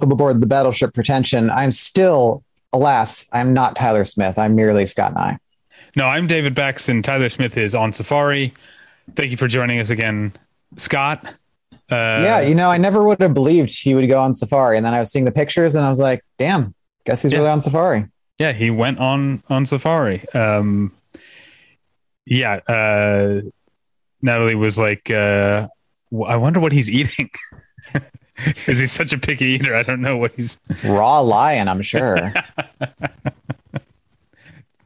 [0.00, 1.50] Welcome aboard the Battleship Pretension.
[1.50, 4.38] I'm still, alas, I'm not Tyler Smith.
[4.38, 5.38] I'm merely Scott Nye.
[5.94, 7.04] No, I'm David Baxton.
[7.04, 8.54] Tyler Smith is on Safari.
[9.14, 10.32] Thank you for joining us again,
[10.78, 11.22] Scott.
[11.90, 14.86] Uh, yeah, you know, I never would have believed he would go on Safari, and
[14.86, 16.74] then I was seeing the pictures, and I was like, "Damn,
[17.04, 17.40] guess he's yeah.
[17.40, 18.06] really on Safari."
[18.38, 20.26] Yeah, he went on on Safari.
[20.32, 20.92] Um,
[22.24, 23.42] yeah, uh,
[24.22, 25.68] Natalie was like, uh,
[26.26, 27.28] "I wonder what he's eating."
[28.44, 29.74] Because he's such a picky eater.
[29.74, 31.68] I don't know what he's raw lion.
[31.68, 32.16] I'm sure.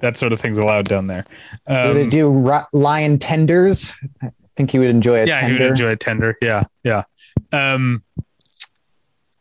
[0.00, 1.24] that sort of thing's allowed down there.
[1.66, 3.94] Um, do they um, do ra- lion tenders?
[4.22, 5.46] I think he would enjoy a yeah, tender.
[5.46, 6.36] he would enjoy a tender.
[6.42, 7.05] Yeah, yeah.
[7.52, 8.02] Um,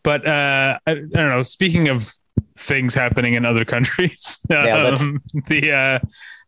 [0.03, 1.43] but uh, I, I, don't know.
[1.43, 2.11] Speaking of
[2.57, 5.99] things happening in other countries, yeah, um, the uh,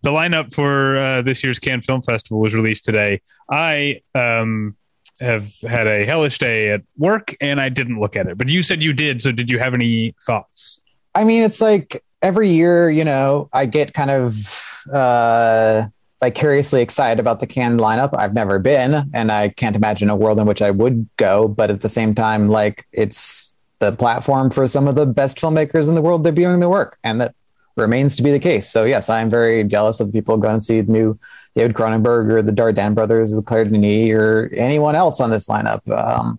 [0.04, 3.22] the lineup for uh, this year's Cannes Film Festival was released today.
[3.50, 4.76] I um,
[5.20, 8.62] have had a hellish day at work and I didn't look at it, but you
[8.62, 9.22] said you did.
[9.22, 10.82] So did you have any thoughts?
[11.14, 15.88] I mean, it's like every year, you know, I get kind of uh,
[16.20, 18.10] vicariously excited about the Cannes lineup.
[18.18, 21.48] I've never been, and I can't imagine a world in which I would go.
[21.48, 25.88] But at the same time, like it's the platform for some of the best filmmakers
[25.88, 27.36] in the world debuting their work, and that
[27.78, 28.70] remains to be the case.
[28.70, 31.20] So yes, I am very jealous of people going to see the new
[31.56, 35.48] David Cronenberg or the Dardenne brothers, or the Claire Denis, or anyone else on this
[35.48, 35.88] lineup.
[35.90, 36.38] Um,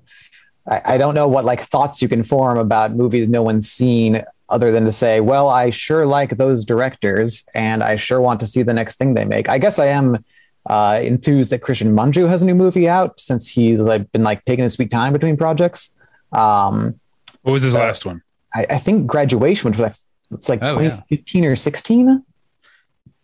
[0.69, 4.23] I, I, don't know what like thoughts you can form about movies no one's seen,
[4.49, 8.47] other than to say, well, I sure like those directors, and I sure want to
[8.47, 9.49] see the next thing they make.
[9.49, 10.25] I guess I am
[10.67, 14.45] uh, enthused that Christian Mungiu has a new movie out since he's like been like
[14.45, 15.97] taking a sweet time between projects.
[16.33, 17.01] Um,
[17.43, 18.23] what was his so last one?
[18.55, 21.51] I, I, think Graduation, which was it's like oh, 2015 yeah.
[21.51, 22.25] or 16.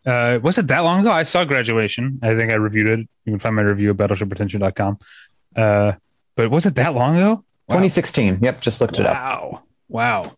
[0.05, 1.13] Uh, was it that long ago?
[1.13, 2.19] I saw Graduation.
[2.23, 3.09] I think I reviewed it.
[3.25, 4.99] You can find my review at battleshippretension.com.
[5.55, 5.93] Uh,
[6.35, 7.45] but was it that long ago?
[7.69, 7.77] Wow.
[7.77, 8.39] 2016.
[8.43, 9.15] Yep, just looked it up.
[9.15, 9.63] Wow.
[9.89, 10.37] Wow.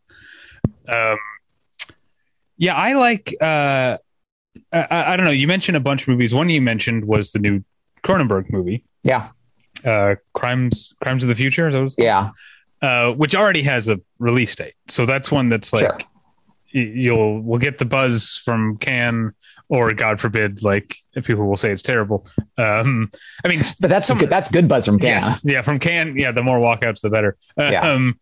[0.88, 1.16] Um,
[2.58, 3.34] yeah, I like.
[3.40, 3.98] Uh,
[4.72, 5.32] I, I, don't know.
[5.32, 6.34] You mentioned a bunch of movies.
[6.34, 7.64] One you mentioned was the new
[8.04, 8.84] Cronenberg movie.
[9.02, 9.30] Yeah.
[9.84, 11.70] Uh, Crimes, Crimes of the Future.
[11.96, 12.30] yeah.
[12.82, 14.74] Uh, which already has a release date.
[14.88, 15.98] So that's one that's like sure
[16.74, 19.32] you'll we'll get the buzz from Cannes
[19.68, 22.26] or God forbid, like people will say it's terrible.
[22.58, 23.10] Um,
[23.44, 25.22] I mean, but that's some, good, that's good buzz from Cannes.
[25.22, 26.16] Yes, yeah, from Cannes.
[26.16, 27.36] Yeah, the more walkouts, the better.
[27.58, 27.90] Uh, yeah.
[27.92, 28.18] Um,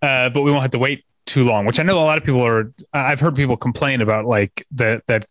[0.00, 2.24] uh, but we won't have to wait too long, which I know a lot of
[2.24, 2.72] people are.
[2.92, 5.26] I've heard people complain about like that that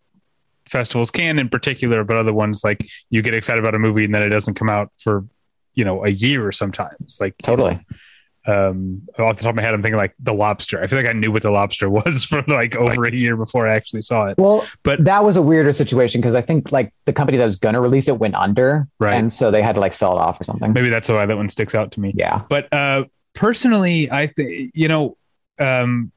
[0.68, 4.16] festivals Cannes in particular, but other ones like you get excited about a movie and
[4.16, 5.26] then it doesn't come out for
[5.74, 7.18] you know a year or sometimes.
[7.20, 7.74] Like totally.
[7.74, 7.98] You know,
[8.47, 10.81] um off the top of my head i'm thinking like the lobster.
[10.81, 13.68] I feel like i knew what the lobster was for like over a year before
[13.68, 14.38] i actually saw it.
[14.38, 17.56] Well but that was a weirder situation because i think like the company that was
[17.56, 19.13] going to release it went under right.
[19.13, 20.74] and so they had to like sell it off or something.
[20.74, 22.13] Maybe that's why that one sticks out to me.
[22.16, 22.41] Yeah.
[22.50, 25.18] But uh personally i think you know
[25.57, 26.12] um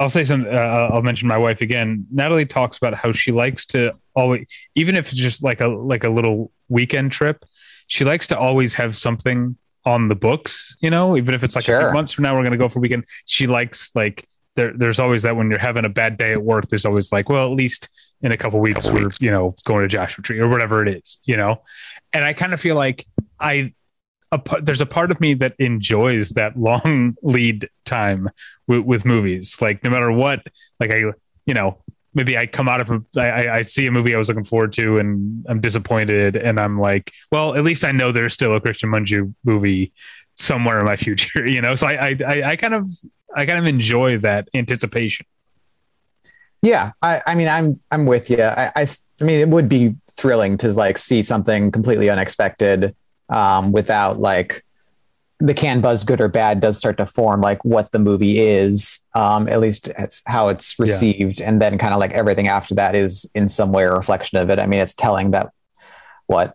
[0.00, 0.46] I'll say some.
[0.46, 2.06] Uh, I'll mention my wife again.
[2.10, 6.04] Natalie talks about how she likes to always, even if it's just like a like
[6.04, 7.44] a little weekend trip,
[7.86, 11.64] she likes to always have something on the books, you know, even if it's like
[11.64, 11.80] sure.
[11.80, 13.04] a few months from now, we're going to go for a weekend.
[13.24, 16.68] She likes like there, there's always that when you're having a bad day at work,
[16.68, 17.88] there's always like, well, at least
[18.22, 19.20] in a couple weeks, couple we're, weeks.
[19.20, 21.62] you know, going to Joshua Tree or whatever it is, you know?
[22.12, 23.06] And I kind of feel like
[23.38, 23.72] I,
[24.32, 28.28] a, there's a part of me that enjoys that long lead time
[28.66, 29.56] with, with movies.
[29.60, 30.46] Like no matter what,
[30.78, 31.02] like I,
[31.46, 31.82] you know,
[32.14, 34.72] maybe I come out of a, I, I see a movie I was looking forward
[34.74, 38.60] to and I'm disappointed and I'm like, well, at least I know there's still a
[38.60, 39.92] Christian Mungiu movie
[40.34, 41.74] somewhere in my future, you know?
[41.74, 42.88] So I, I, I kind of,
[43.34, 45.26] I kind of enjoy that anticipation.
[46.62, 46.92] Yeah.
[47.00, 48.42] I, I mean, I'm, I'm with you.
[48.42, 48.88] I, I,
[49.20, 52.94] I mean, it would be thrilling to like see something completely unexpected
[53.28, 54.64] um, without like,
[55.40, 59.02] the Cannes buzz good or bad does start to form like what the movie is
[59.14, 61.48] um, at least it's how it's received yeah.
[61.48, 64.50] and then kind of like everything after that is in some way a reflection of
[64.50, 64.58] it.
[64.58, 65.50] I mean it's telling that
[66.26, 66.54] what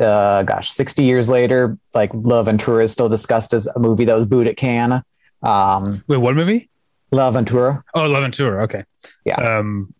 [0.00, 4.26] uh, gosh 60 years later like L'Avventura is still discussed as a movie that was
[4.26, 5.02] booed at Cannes.
[5.42, 6.70] Um, wait what movie?
[7.12, 8.84] L'Avventura oh L'Avventura okay.
[9.24, 9.36] Yeah.
[9.36, 9.94] Um,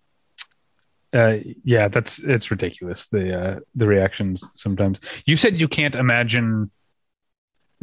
[1.13, 4.99] uh, yeah that's it's ridiculous the uh, the reactions sometimes.
[5.27, 6.73] You said you can't imagine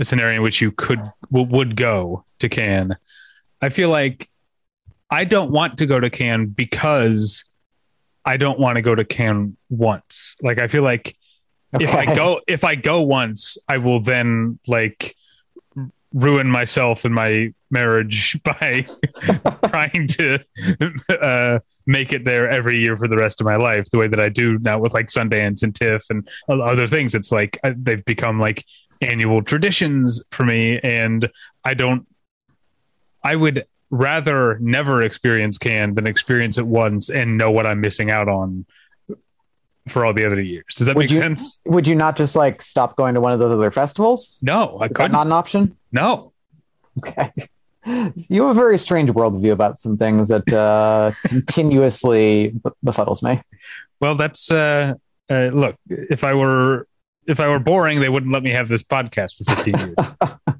[0.01, 1.00] a scenario in which you could
[1.31, 2.95] w- would go to Cannes.
[3.62, 4.30] I feel like
[5.09, 7.45] I don't want to go to Cannes because
[8.25, 10.36] I don't want to go to Cannes once.
[10.42, 11.15] Like I feel like
[11.75, 11.86] okay.
[11.86, 15.15] if I go if I go once, I will then like
[16.13, 18.86] ruin myself and my marriage by
[19.69, 20.39] trying to
[21.09, 24.19] uh, make it there every year for the rest of my life the way that
[24.19, 27.15] I do now with like Sundance and TIFF and other things.
[27.15, 28.65] It's like uh, they've become like
[29.01, 31.30] annual traditions for me, and
[31.63, 32.06] I don't.
[33.24, 38.09] I would rather never experience Cannes than experience it once and know what I'm missing
[38.09, 38.65] out on
[39.89, 40.75] for all the other years.
[40.77, 41.59] Does that Would make you- sense?
[41.65, 44.39] Would you not just like stop going to one of those other festivals?
[44.42, 45.12] No, I Is couldn't.
[45.12, 45.77] not an option?
[45.92, 46.31] no.
[46.97, 47.31] Okay.
[48.30, 52.54] You have a very strange worldview about some things that uh, continuously
[52.86, 53.42] befuddles me.
[54.00, 54.94] Well, that's uh,
[55.27, 55.77] uh, look.
[55.89, 56.86] If I were
[57.27, 59.95] if I were boring, they wouldn't let me have this podcast for 15 years.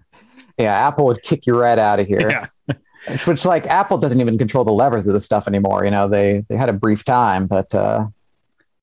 [0.58, 2.30] Yeah, Apple would kick you right out of here.
[2.30, 2.75] yeah,
[3.08, 5.86] Which, which, like, Apple doesn't even control the levers of this stuff anymore.
[5.86, 8.06] You know, they they had a brief time, but uh,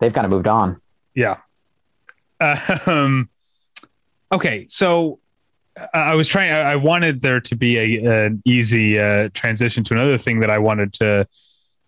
[0.01, 0.81] they've kind of moved on.
[1.15, 1.37] yeah.
[2.87, 3.29] Um,
[4.33, 5.21] okay, so
[5.77, 6.53] I I was trying.
[6.53, 10.51] I I wanted there to be a an easy uh, transition to another thing that
[10.51, 11.29] I wanted to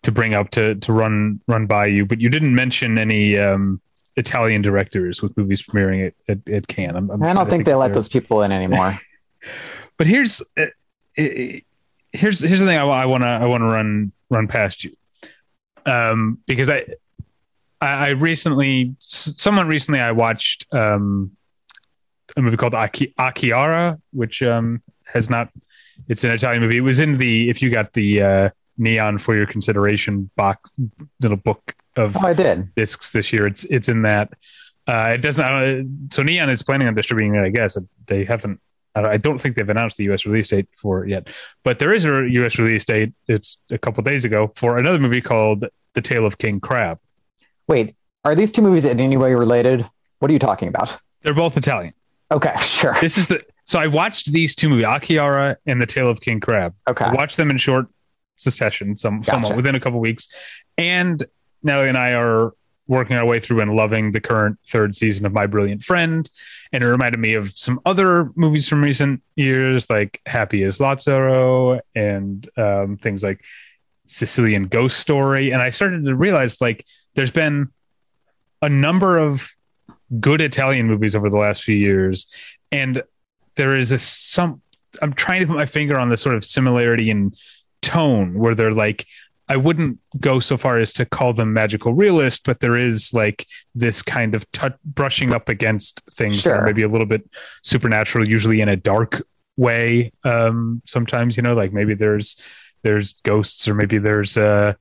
[0.03, 3.81] to bring up to to run run by you, but you didn't mention any um,
[4.17, 6.97] Italian directors with movies premiering at at, at Cannes.
[6.97, 8.99] I'm, I'm I don't to think they let those people in anymore.
[9.97, 10.69] But here's uh, uh,
[11.17, 14.97] here's here's the thing I, wanna I wanna run run past you,
[15.85, 16.87] um, because I
[17.83, 21.37] I I recently someone recently I watched um,
[22.35, 25.51] a movie called Aki, A Chiara, which um, has not
[26.09, 26.79] it's an Italian movie.
[26.79, 30.71] It was in the if you got the uh, neon for your consideration box
[31.21, 32.75] little book of oh, I did.
[32.75, 33.47] discs this year.
[33.47, 34.33] It's it's in that.
[34.87, 35.45] Uh, it doesn't.
[35.45, 35.83] Uh,
[36.13, 37.45] so Neon is planning on distributing it.
[37.45, 37.77] I guess
[38.07, 38.61] they haven't.
[38.93, 40.27] I don't- think they've announced the U.S.
[40.27, 41.29] release date for it yet,
[41.63, 42.59] but there is a U.S.
[42.59, 43.13] release date.
[43.29, 45.65] It's a couple days ago for another movie called
[45.95, 46.99] The Tale of King Crab.
[47.69, 47.95] Wait,
[48.25, 49.89] are these two movies in any way related?
[50.19, 50.99] What are you talking about?
[51.23, 51.95] They're both Italian.
[52.33, 52.97] Okay, sure.
[53.01, 53.41] This is the.
[53.63, 56.75] So I watched these two movies, A Chiara and The Tale of King Crab.
[56.89, 57.05] Okay.
[57.05, 57.87] I watched them in short
[58.37, 59.31] succession, some Gotcha.
[59.31, 60.27] somewhat within a couple weeks.
[60.77, 61.25] And
[61.63, 62.53] Natalie and I are
[62.87, 66.29] working our way through and loving the current third season of My Brilliant Friend.
[66.73, 71.81] And it reminded me of some other movies from recent years, like Happy as Lazzaro
[71.95, 73.45] and um, things like
[74.07, 75.53] Sicilian Ghost Story.
[75.53, 76.85] And I started to realize like
[77.15, 77.69] there's been
[78.61, 79.49] a number of
[80.19, 82.27] good Italian movies over the last few years.
[82.73, 83.05] And
[83.55, 84.63] there is a some
[85.01, 87.35] I'm trying to put my finger on the sort of similarity in
[87.83, 89.07] tone where they're like
[89.51, 93.45] I wouldn't go so far as to call them magical realist, but there is like
[93.75, 96.65] this kind of t- brushing up against things that are Sure.
[96.67, 97.29] maybe a little bit
[97.63, 99.23] supernatural, usually in a dark
[99.57, 100.13] way.
[100.23, 102.37] Um, sometimes, you know, like maybe there's
[102.83, 104.75] there's ghosts or maybe there's uh,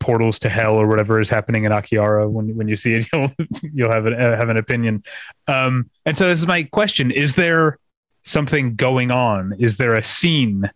[0.00, 2.28] portals to hell or whatever is happening in A Chiara.
[2.28, 3.32] When when you see it, you'll
[3.72, 5.02] you'll have an uh, have an opinion.
[5.48, 7.78] Um, and so this is my question: Is there
[8.22, 9.54] something going on?
[9.58, 10.70] Is there a scene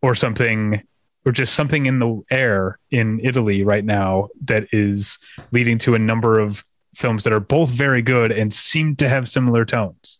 [0.00, 0.82] or something?
[1.26, 5.18] Or just something in the air in Italy right now that is
[5.50, 6.64] leading to a number of
[6.94, 10.18] films that are both very good and seem to have similar tones.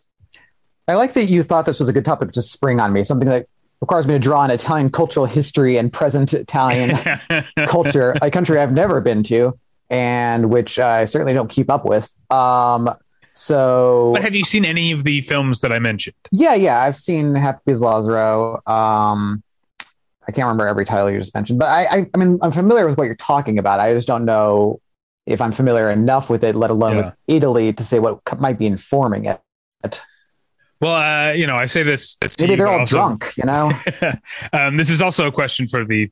[0.88, 3.28] I like that you thought this was a good topic to spring on me, something
[3.28, 3.46] that
[3.80, 6.96] requires me to draw on Italian cultural history and present Italian
[7.66, 12.12] culture, a country I've never been to and which I certainly don't keep up with.
[12.30, 12.90] Um,
[13.32, 16.16] so But have you seen any of the films that I mentioned?
[16.32, 18.66] yeah, yeah, I've seen Happy as Lazzaro.
[18.68, 19.42] Um,
[20.28, 22.86] I can't remember every title you just mentioned, but I, I, I mean, I'm familiar
[22.86, 23.78] with what you're talking about.
[23.80, 24.80] I just don't know
[25.24, 27.04] if I'm familiar enough with it, let alone Yeah.
[27.06, 29.40] with Italy, to say what might be informing it.
[30.80, 32.16] Well, uh, you know, I say this.
[32.16, 33.72] this Maybe they're all also- drunk, you know.
[34.52, 36.10] um, this is also a question for the,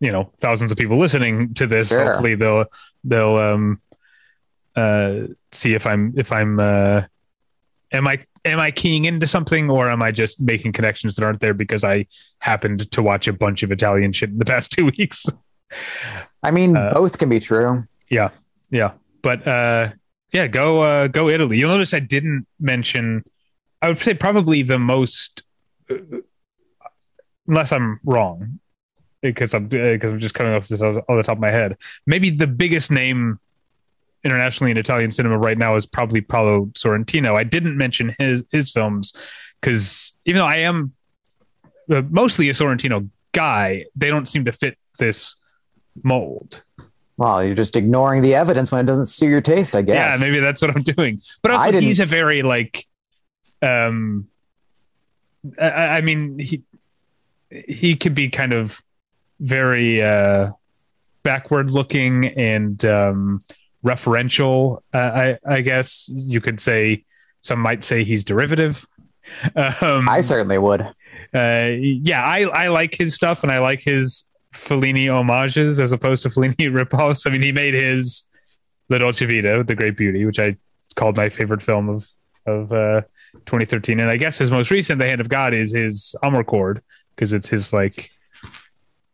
[0.00, 1.88] you know, thousands of people listening to this.
[1.88, 2.04] Sure.
[2.04, 2.66] Hopefully, they'll
[3.02, 3.80] they'll um,
[4.76, 7.02] uh, see if I'm if I'm uh,
[7.92, 11.40] am I am I keying into something or am I just making connections that aren't
[11.40, 12.06] there because I
[12.40, 15.26] happened to watch a bunch of Italian shit in the past two weeks.
[16.42, 17.84] I mean, Uh, both can be true.
[18.10, 18.30] Yeah,
[18.70, 19.92] yeah, but uh,
[20.32, 21.58] yeah, go uh, go Italy.
[21.58, 23.24] You'll notice I didn't mention.
[23.80, 25.42] I would say probably the most,
[25.90, 25.96] uh,
[27.48, 28.60] unless I'm wrong,
[29.22, 31.76] because I'm because I'm just coming off this off the top of my head.
[32.06, 33.40] Maybe the biggest name
[34.24, 37.36] internationally in Italian cinema right now is probably Paolo Sorrentino.
[37.36, 39.12] I didn't mention his his films
[39.60, 40.94] because even though I am
[41.90, 45.36] uh, mostly a Sorrentino guy, they don't seem to fit this
[46.02, 46.62] mold.
[47.16, 50.18] Well, you're just ignoring the evidence when it doesn't suit your taste, I guess.
[50.18, 51.20] Yeah, maybe that's what I'm doing.
[51.42, 52.86] But also, he's a very like,
[53.62, 54.28] um,
[55.60, 56.62] I, I mean he
[57.50, 58.82] he could be kind of
[59.38, 60.50] very uh,
[61.22, 63.40] backward looking and um,
[63.84, 64.80] referential.
[64.92, 67.04] Uh, I I guess you could say
[67.40, 68.86] some might say he's derivative.
[69.56, 70.82] Um, I certainly would.
[70.82, 76.22] uh, yeah, I, I like his stuff and I like his Fellini homages as opposed
[76.24, 77.26] to Fellini ripoffs.
[77.26, 78.24] I mean, he made his
[78.90, 80.58] La Dolce Vita, The Great Beauty, which I
[80.94, 82.06] called my favorite film of
[82.46, 83.00] of uh,
[83.46, 83.98] 2013.
[83.98, 86.80] And I guess his most recent, The Hand of God, is his Amarcord
[87.16, 88.10] because it's his like,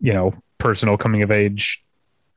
[0.01, 1.85] you know, personal coming of age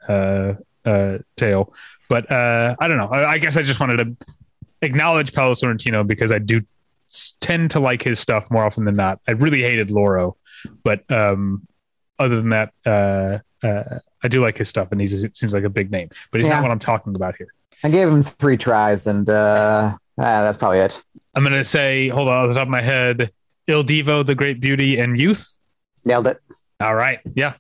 [0.08, 0.54] uh,
[0.86, 1.74] uh, tale.
[2.10, 3.08] But uh, I don't know.
[3.08, 4.28] I, I guess I just wanted to
[4.82, 6.62] acknowledge Paolo Sorrentino because I do
[7.40, 9.20] tend to like his stuff more often than not.
[9.28, 10.38] I really hated Loro,
[10.84, 11.68] but um,
[12.20, 15.70] other than that, uh, uh, I do like his stuff, and he seems like a
[15.70, 16.10] big name.
[16.32, 16.56] But he's yeah.
[16.56, 17.54] not what I'm talking about here.
[17.84, 21.02] I gave him three tries, and uh, ah, that's probably it.
[21.36, 23.32] I'm gonna say, hold on, off the top of my head,
[23.68, 25.56] Il Divo, The Great Beauty, and Youth.
[26.06, 26.40] Nailed it.
[26.80, 27.54] All right, yeah.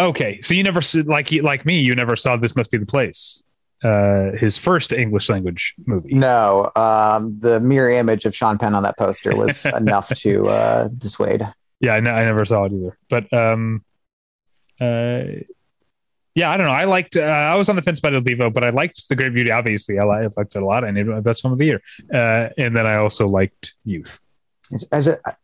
[0.00, 3.42] Okay, so you never like like me, you never saw This Must Be the Place
[3.82, 6.14] uh, his first English language movie.
[6.14, 10.88] No, um, the mirror image of Sean Penn on that poster was enough to uh,
[10.88, 11.46] dissuade.
[11.80, 12.98] Yeah, I, never saw it either.
[13.08, 13.82] But um,
[14.80, 15.22] uh,
[16.34, 16.72] yeah, I don't know.
[16.72, 17.16] I liked.
[17.16, 19.50] Uh, I was on the fence about Il Divo, but I liked The Great Beauty.
[19.50, 20.84] Obviously, I liked it a lot.
[20.84, 21.82] I named it my best film of the year.
[22.12, 24.20] Uh, and then I also liked Youth.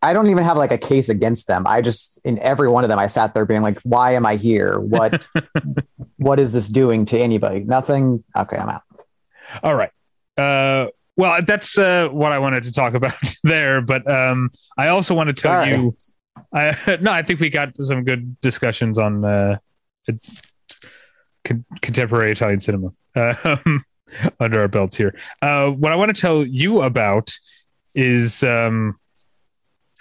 [0.02, 1.66] I don't even have like a case against them.
[1.66, 4.37] I just in every one of them, I sat there being like, "Why am I
[4.37, 4.78] here?
[4.78, 5.26] What,
[6.16, 7.61] what is this doing to anybody?
[7.61, 8.83] Nothing." Okay, I'm out.
[9.62, 9.90] All right.
[10.37, 13.80] Uh, well, that's uh, what I wanted to talk about there.
[13.80, 15.71] But um, I also want to tell Sorry.
[15.71, 15.97] you.
[16.52, 19.59] I, no, I think we got some good discussions on uh,
[21.45, 23.85] con- contemporary Italian cinema um,
[24.38, 25.18] under our belts here.
[25.42, 27.35] Uh, what I want to tell you about
[27.95, 28.95] is um,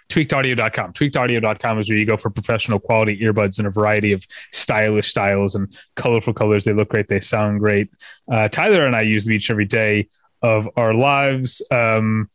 [0.10, 0.94] tweakedaudio.com.
[0.94, 5.56] Tweakedaudio.com is where you go for professional quality earbuds in a variety of stylish styles
[5.56, 6.64] and colorful colors.
[6.64, 7.08] They look great.
[7.08, 7.90] They sound great.
[8.32, 10.10] Uh, Tyler and I use them each every day
[10.42, 11.62] of our lives.
[11.72, 12.30] Um,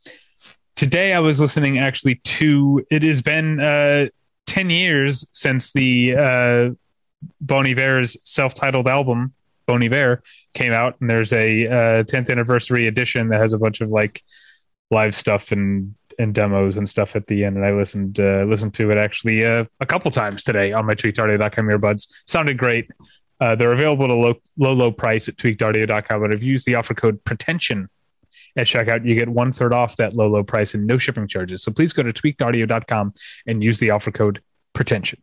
[0.74, 4.06] today I was listening actually to, it has been uh,
[4.46, 6.70] 10 years since the uh,
[7.40, 9.32] Bon Iver's self-titled album,
[9.66, 10.22] Bon Iver,
[10.54, 10.96] came out.
[11.00, 14.24] And there's a 10th uh, anniversary edition that has a bunch of like
[14.90, 17.56] live stuff and and demos and stuff at the end.
[17.56, 20.94] And I listened uh, listened to it actually uh, a couple times today on my
[20.94, 22.08] tweakedaudio.com earbuds.
[22.26, 22.90] Sounded great.
[23.40, 26.20] Uh, they're available at a low, low, low price at tweakedaudio.com.
[26.20, 27.88] But if you use the offer code pretension
[28.54, 31.62] at checkout, you get one third off that low, low price and no shipping charges.
[31.62, 33.14] So please go to tweakedaudio.com
[33.46, 34.42] and use the offer code
[34.74, 35.22] pretension.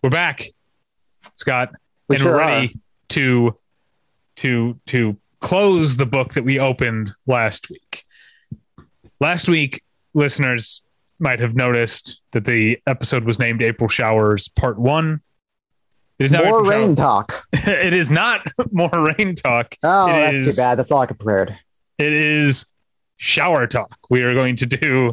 [0.00, 0.46] We're back,
[1.34, 1.70] Scott,
[2.08, 2.80] we and sure we're ready are.
[3.08, 3.58] to
[4.36, 8.04] to to close the book that we opened last week.
[9.18, 9.82] Last week,
[10.14, 10.84] listeners
[11.18, 15.20] might have noticed that the episode was named April Showers Part One.
[16.20, 17.48] It is not more rain talk.
[17.52, 19.74] it is not more rain talk.
[19.82, 20.78] Oh, it that's is, too bad.
[20.78, 21.58] That's all I prepared.
[21.98, 22.66] It is
[23.16, 23.98] shower talk.
[24.08, 25.10] We are going to do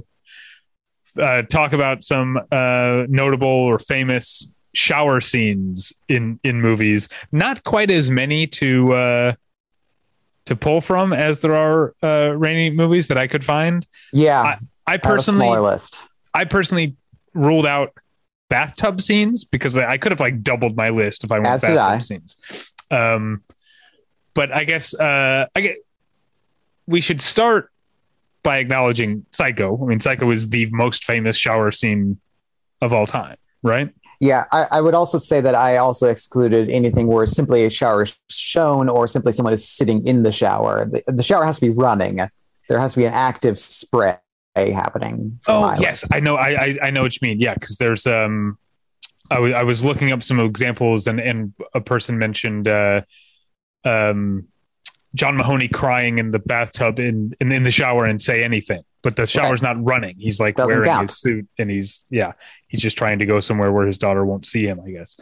[1.20, 7.10] uh, talk about some uh, notable or famous shower scenes in in movies.
[7.32, 9.34] Not quite as many to uh,
[10.46, 13.86] to pull from as there are uh, rainy movies that I could find.
[14.13, 16.08] Yeah, I, I personally I list.
[16.34, 16.96] I personally
[17.34, 17.94] ruled out
[18.50, 22.03] bathtub scenes because I could have like doubled my list if I went as bathtub
[22.03, 22.38] scenes.
[22.91, 23.44] Um,
[24.34, 25.77] but I guess uh, I get
[26.88, 27.72] we should start
[28.44, 29.82] by acknowledging Psycho.
[29.82, 32.20] I mean, Psycho is the most famous shower scene
[32.82, 33.89] of all time, right?
[34.19, 38.03] Yeah, I, I, would also say that I also excluded anything where simply a shower
[38.03, 40.86] is shown or simply someone is sitting in the shower.
[40.86, 42.22] The, the shower has to be running.
[42.67, 44.17] There has to be an active spray
[44.55, 45.39] happening.
[45.48, 46.36] Oh yes, I know.
[46.36, 47.39] I, I, I know what you mean.
[47.39, 48.57] Yeah, because there's um,
[49.29, 53.01] I, w- I was looking up some examples and and a person mentioned uh,
[53.84, 54.48] um,
[55.13, 59.16] John Mahoney crying in the bathtub in in, in the shower and say anything but
[59.16, 59.78] the shower's right.
[59.78, 60.16] not running.
[60.18, 61.12] He's like Doesn't wearing count.
[61.12, 62.32] his suit and he's yeah,
[62.68, 64.82] he's just trying to go somewhere where his daughter won't see him.
[64.84, 65.16] I guess.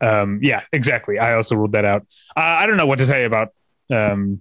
[0.00, 1.18] Um, yeah, exactly.
[1.18, 2.06] I also ruled that out.
[2.34, 3.52] Uh, I don't know what to say about
[3.94, 4.40] um,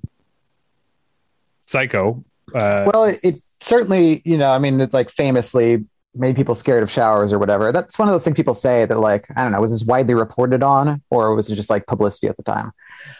[1.65, 2.23] Psycho.
[2.53, 5.83] Uh, well, it, it, certainly, you know, I mean, it, like famously
[6.13, 7.73] made people scared of showers or whatever.
[7.73, 10.13] That's one of those things people say that, like, I don't know, was this widely
[10.13, 12.67] reported on or was it just like publicity at the time?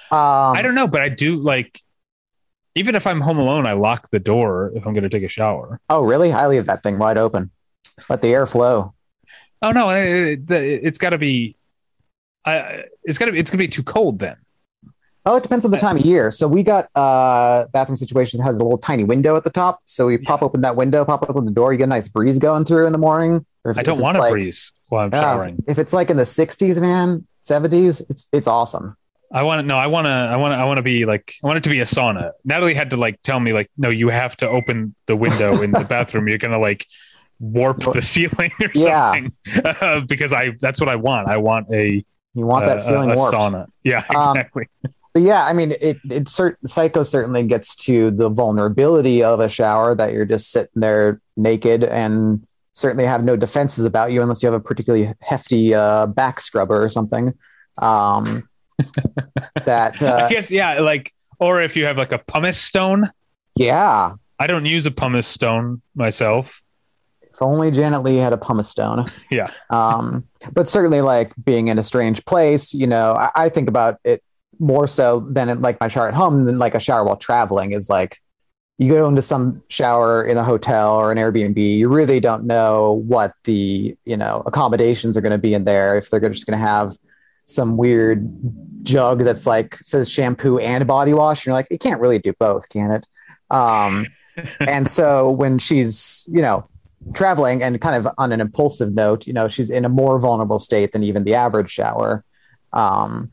[0.10, 1.82] Um, I don't know, but I do like
[2.76, 5.30] even if I'm home alone, I lock the door if I'm going to take a
[5.30, 5.80] shower.
[5.90, 6.32] Oh, really?
[6.34, 7.50] I leave that thing wide open.
[8.10, 8.94] Let the air flow.
[9.62, 11.56] Oh no, it, has got to be.
[12.46, 13.36] I, it's got to.
[13.36, 14.36] It's going to be too cold then.
[15.28, 16.30] Oh, it depends on the time of year.
[16.30, 19.80] So we got uh bathroom situation that has a little tiny window at the top.
[19.86, 22.38] So we pop open that window, pop open the door, you get a nice breeze
[22.38, 23.44] going through in the morning.
[23.64, 25.64] Or if- I don't want a like- breeze while I'm Yeah, showering.
[25.68, 28.96] if it's like in the 60s, man, 70s, it's it's awesome.
[29.36, 31.34] I want to no, I want to, I want to, I want to be like,
[31.44, 32.32] I want it to be a sauna.
[32.46, 35.72] Natalie had to like tell me like, no, you have to open the window in
[35.72, 36.28] the bathroom.
[36.30, 36.86] You're gonna like
[37.40, 39.12] warp the ceiling or Yeah.
[39.14, 39.34] something
[39.82, 41.28] uh, because I that's what I want.
[41.28, 43.36] I want a You want that uh, ceiling a, warped.
[43.36, 43.66] sauna.
[43.84, 44.68] Yeah, Um, exactly.
[45.14, 49.50] But yeah, I mean, it it cert- Psycho certainly gets to the vulnerability of a
[49.50, 54.44] shower that you're just sitting there naked and certainly have no defenses about you unless
[54.44, 57.34] you have a particularly hefty uh, back scrubber or something.
[57.82, 58.48] Um,
[59.66, 63.12] that I uh, guess yeah, like or if you have like a pumice stone.
[63.56, 66.62] yeah, I don't use a pumice stone myself.
[67.22, 69.06] if only Janet Leigh had a pumice stone.
[69.32, 69.52] Yeah.
[69.70, 74.00] Um, but certainly, like being in a strange place, you know, I, I think about
[74.04, 74.24] it
[74.60, 77.74] more so than in, like my shower at home than like a shower while traveling
[77.74, 78.20] is like
[78.78, 83.04] you go into some shower in a hotel or an Airbnb, you really don't know
[83.08, 85.98] what the you know accommodations are going to be in there.
[85.98, 86.98] If they're just going to have
[87.46, 88.28] some weird
[88.84, 92.34] jug that's like says shampoo and body wash, and you're like, it can't really do
[92.34, 93.08] both, can it?
[93.50, 94.08] Um,
[94.60, 96.68] and so when she's you know
[97.14, 100.60] traveling and kind of on an impulsive note, you know, she's in a more vulnerable
[100.60, 102.24] state than even the average shower.
[102.74, 103.32] Um,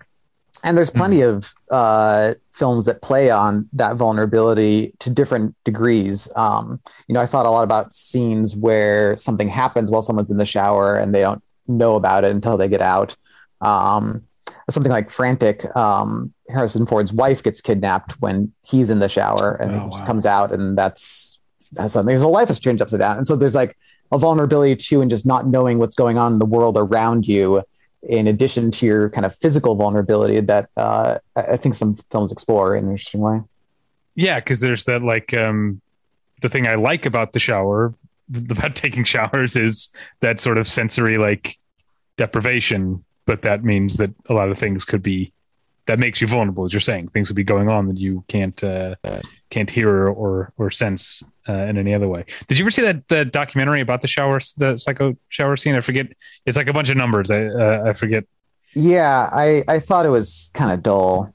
[0.64, 6.28] and there's plenty of uh, films that play on that vulnerability to different degrees.
[6.36, 10.36] Um, you know, I thought a lot about scenes where something happens while someone's in
[10.36, 13.16] the shower and they don't know about it until they get out.
[13.62, 14.22] Um,
[14.70, 19.72] something like Frantic, um, Harrison Ford's wife gets kidnapped when he's in the shower and
[19.74, 20.06] Oh, just wow.
[20.06, 21.38] comes out, and that's
[21.72, 22.12] that's something.
[22.12, 23.16] His whole life has changed upside down.
[23.16, 23.76] And so there's like
[24.10, 27.62] a vulnerability too, and just not knowing what's going on in the world around you,
[28.02, 32.32] in addition to your kind of physical vulnerability that uh, I I think some films
[32.32, 33.40] explore in an interesting way.
[34.14, 35.80] Yeah, because there's that like um
[36.42, 37.94] the thing I like about the shower,
[38.34, 39.88] about taking showers, is
[40.20, 41.58] that sort of sensory like
[42.16, 43.04] deprivation.
[43.24, 45.32] But that means that a lot of things could be
[45.86, 47.08] that makes you vulnerable, as you're saying.
[47.08, 48.94] Things could be going on that you can't uh,
[49.50, 52.24] can't hear or or sense uh, in any other way.
[52.46, 55.74] Did you ever see that the documentary about the shower, the psycho shower scene?
[55.74, 56.06] I forget.
[56.46, 57.30] It's like a bunch of numbers.
[57.30, 58.24] I uh, I forget.
[58.74, 61.34] Yeah, I, I thought it was kind of dull.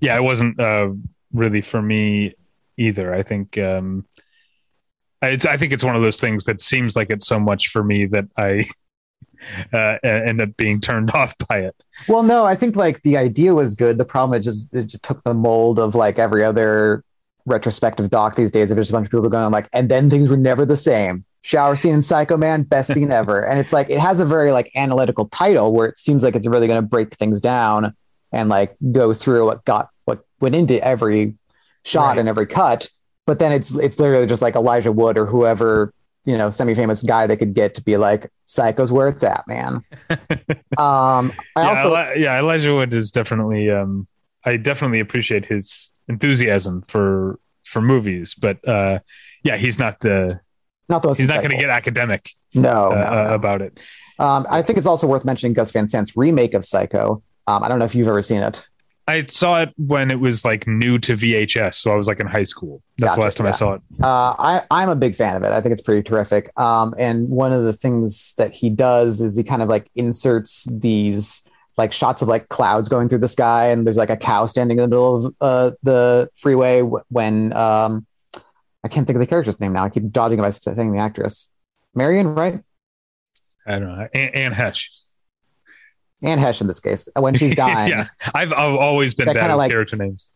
[0.00, 0.90] yeah, it wasn't uh,
[1.32, 2.34] really for me
[2.76, 3.14] either.
[3.14, 4.04] I think um,
[5.22, 7.82] it's I think it's one of those things that seems like it's so much for
[7.82, 8.68] me that I
[9.72, 11.76] uh, end up being turned off by it.
[12.08, 13.98] Well, no, I think like the idea was good.
[13.98, 17.04] The problem is just it just took the mold of like every other
[17.46, 18.70] retrospective doc these days.
[18.70, 21.24] If there's a bunch of people going like, and then things were never the same.
[21.42, 23.40] Shower scene in Psycho Man, best scene ever.
[23.46, 26.46] And it's like it has a very like analytical title where it seems like it's
[26.46, 27.94] really going to break things down
[28.32, 31.34] and like go through what got what went into every
[31.84, 32.18] shot Right.
[32.18, 32.88] and every cut.
[33.24, 35.92] But then it's it's literally just like Elijah Wood or whoever
[36.24, 39.82] you know semi-famous guy they could get to be like Psycho's where it's at, man.
[40.78, 43.70] um, I yeah, also Eli- yeah, Elijah Wood is definitely.
[43.70, 44.06] Um,
[44.44, 49.00] I definitely appreciate his enthusiasm for for movies, but uh,
[49.42, 50.40] yeah, he's not the
[50.88, 53.34] not the he's not going to get academic no, uh, no, uh, no.
[53.34, 53.78] about it.
[54.18, 57.22] Um, I think it's also worth mentioning Gus Van Sant's remake of Psycho.
[57.46, 58.66] Um, I don't know if you've ever seen it.
[59.08, 62.26] I saw it when it was like new to VHS, so I was like in
[62.26, 62.82] high school.
[62.98, 63.48] That's Gotcha, the last time yeah.
[63.48, 63.82] I saw it.
[64.02, 65.50] Uh, I, I'm a big fan of it.
[65.50, 66.52] I think it's pretty terrific.
[66.60, 70.68] Um, and one of the things that he does is he kind of like inserts
[70.70, 71.42] these
[71.78, 74.78] like shots of like clouds going through the sky, and there's like a cow standing
[74.78, 78.06] in the middle of uh, the freeway w- when um,
[78.84, 79.84] I can't think of the character's name now.
[79.84, 81.50] I keep dodging by saying the actress,
[81.94, 82.60] Marion, right?
[83.66, 84.06] I don't know.
[84.12, 84.88] Anne, Anne Heche.
[86.22, 87.08] Anne Heche in this case.
[87.16, 90.30] When she's dying, yeah, I've, I've always been That bad kinda like- character names.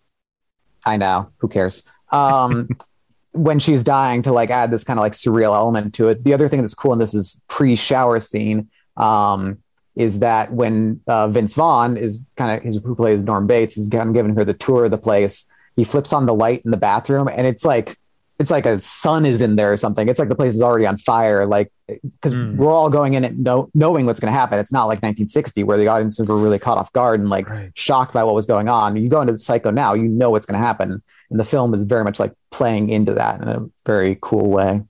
[0.85, 1.31] I know.
[1.39, 1.83] Who cares?
[2.11, 2.69] Um,
[3.33, 6.23] when she's dying to like add this kind of like surreal element to it.
[6.25, 9.59] The other thing that's cool in this is pre-shower scene um,
[9.97, 13.89] is that when uh, Vince Vaughn is kind of his who plays Norm Bates is
[13.89, 15.45] kind of giving her the tour of the place.
[15.77, 17.97] He flips on the light in the bathroom, and it's like
[18.43, 20.09] it's like a sun is in there or something.
[20.09, 22.57] It's like the place is already on fire, like because Mm.
[22.57, 24.59] we're all going in it know, knowing what's going to happen.
[24.59, 27.71] It's not like 1960 where the audiences were really caught off guard and like Right.
[27.75, 28.97] shocked by what was going on.
[28.97, 31.01] You go into the Psycho now, you know what's going to happen,
[31.31, 34.81] and the film is very much like playing into that in a very cool way.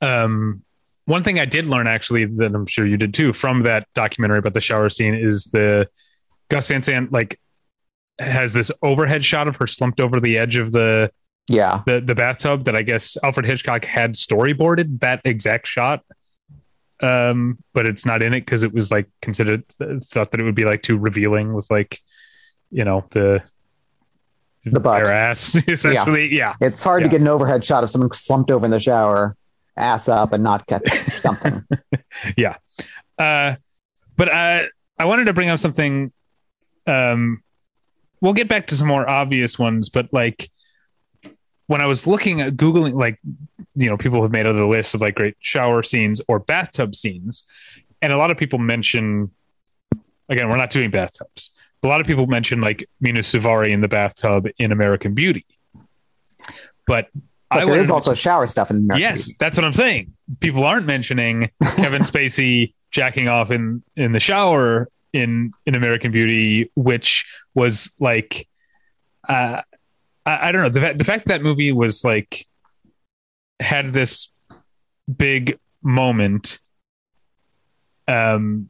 [0.00, 0.62] Um,
[1.04, 4.38] one thing I did learn actually that I'm sure you did too from that documentary
[4.38, 5.88] about the shower scene is the
[6.48, 7.38] Gus Van Sant like
[8.18, 11.10] has this overhead shot of her slumped over the edge of the
[11.48, 16.04] Yeah, the, the bathtub that I guess Alfred Hitchcock had storyboarded that exact shot.
[17.00, 20.54] Um, but it's not in it because it was like considered thought that it would
[20.54, 22.00] be like too revealing with like
[22.70, 23.42] you know the
[24.64, 25.04] The butt.
[25.04, 26.34] their ass essentially.
[26.34, 26.54] Yeah.
[26.60, 27.08] It's hard Yeah.
[27.08, 29.36] to get an overhead shot of someone slumped over in the shower,
[29.76, 30.88] ass up, and not catch
[31.20, 31.62] something.
[32.36, 32.56] Yeah.
[33.18, 33.56] Uh,
[34.16, 36.12] but I I wanted to bring up something.
[36.86, 37.42] Um,
[38.22, 40.50] we'll get back to some more obvious ones, but like
[41.66, 43.18] when I was looking at googling, like
[43.74, 47.44] you know, people have made other lists of like great shower scenes or bathtub scenes,
[48.02, 49.30] and a lot of people mention.
[50.28, 51.52] Again, we're not doing bathtubs.
[51.84, 55.46] A lot of people mention like Mina Suvari in the bathtub in American Beauty,
[56.86, 57.08] but,
[57.48, 59.36] But there wanted also shower stuff in American yes, Beauty.
[59.38, 60.14] that's what I'm saying.
[60.40, 66.70] People aren't mentioning Kevin Spacey jacking off in in the shower in in American Beauty,
[66.74, 67.24] which
[67.54, 68.48] was like,
[69.28, 69.62] uh,
[70.26, 72.46] I, I don't know the the fact that, that movie was like
[73.60, 74.30] had this
[75.14, 76.60] big moment.
[78.08, 78.68] Um,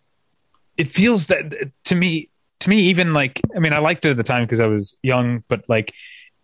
[0.77, 2.29] it feels that to me
[2.61, 4.97] to me even like I mean I liked it at the time because I was
[5.03, 5.92] young, but like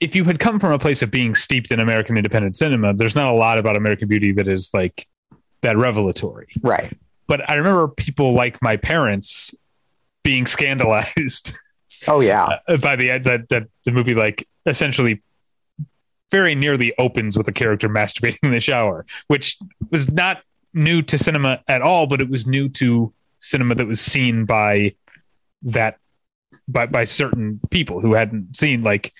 [0.00, 3.14] if you had come from a place of being steeped in American independent cinema, there's
[3.14, 5.06] not a lot about American Beauty that is like
[5.60, 6.48] that revelatory.
[6.60, 6.92] Right.
[7.28, 9.54] But I remember people like my parents
[10.24, 11.52] being scandalized
[12.08, 12.58] Oh yeah.
[12.80, 15.22] by the that that the movie like essentially
[16.30, 19.58] very nearly opens with a character masturbating in the shower, which
[19.90, 20.42] was not
[20.74, 24.94] new to cinema at all, but it was new to cinema that was seen by
[25.62, 25.98] that
[26.68, 29.12] by by certain people who hadn't seen like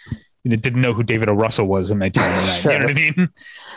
[0.45, 1.35] you know, didn't know who David O.
[1.35, 2.73] Russell was in 1999.
[2.73, 3.31] You know what I mean?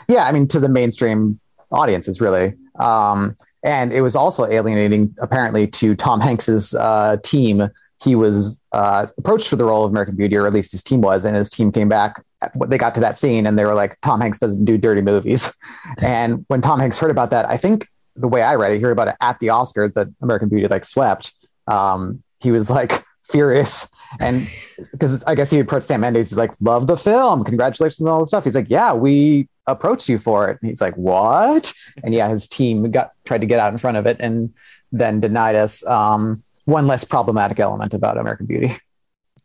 [0.07, 0.25] Yeah.
[0.25, 1.39] I mean, to the mainstream
[1.71, 2.53] audiences, really.
[2.79, 7.67] Um, and it was also alienating, apparently, to Tom Hanks's uh, team.
[8.03, 11.01] He was uh, approached for the role of American Beauty, or at least his team
[11.01, 12.23] was, and his team came back.
[12.67, 15.53] They got to that scene, and they were like, "Tom Hanks doesn't do dirty movies."
[15.99, 18.81] And when Tom Hanks heard about that, I think the way I read it, he
[18.81, 21.33] heard about it at the Oscars that American Beauty like swept.
[21.67, 24.47] Um, he was like furious, and
[24.91, 28.19] because I guess he approached Sam Mendes, he's like, "Love the film, congratulations on all
[28.19, 32.13] the stuff." He's like, "Yeah, we approached you for it." And he's like, "What?" And
[32.13, 34.53] yeah, his team got tried to get out in front of it and
[34.91, 35.85] then denied us.
[35.85, 38.75] Um, one less problematic element about American Beauty.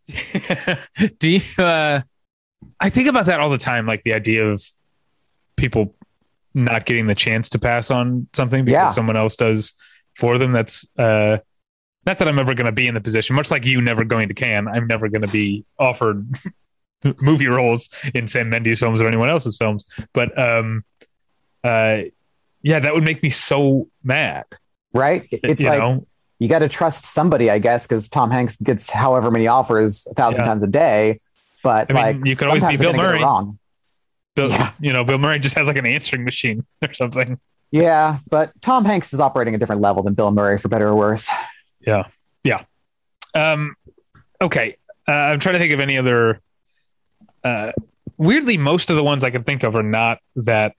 [1.19, 1.41] Do you?
[1.59, 2.01] Uh,
[2.79, 4.63] I think about that all the time, like the idea of
[5.57, 5.95] people
[6.55, 8.91] not getting the chance to pass on something because Yeah.
[8.91, 9.73] someone else does
[10.17, 10.53] for them.
[10.53, 11.39] That's uh,
[12.07, 13.37] not that I'm ever going to be in the position.
[13.37, 16.27] Much like you never going to Cannes, I'm never going to be offered
[17.21, 19.85] movie roles in Sam Mendes films or anyone else's films.
[20.13, 20.85] But um,
[21.63, 21.99] uh,
[22.63, 24.45] yeah, that would make me so mad.
[24.93, 25.29] Right?
[25.31, 26.07] It's you like know,
[26.41, 30.15] you got to trust somebody, I guess, because Tom Hanks gets however many offers a
[30.15, 30.49] thousand Yeah.
[30.49, 31.19] times a day.
[31.63, 33.23] But I mean, like, you could always be Bill gonna get it Murray.
[33.23, 33.59] Wrong.
[34.35, 34.73] Bill, Yeah.
[34.81, 37.39] you know, Bill Murray just has like an answering machine or something.
[37.71, 40.97] Yeah, but Tom Hanks is operating a different level than Bill Murray, for better or
[40.97, 41.31] worse.
[41.87, 42.09] Yeah,
[42.43, 42.65] yeah.
[43.35, 43.77] Um,
[44.43, 44.77] okay,
[45.07, 46.41] uh, I'm trying to think of any other.
[47.45, 47.71] Uh,
[48.17, 50.75] weirdly, most of the ones I can think of are not that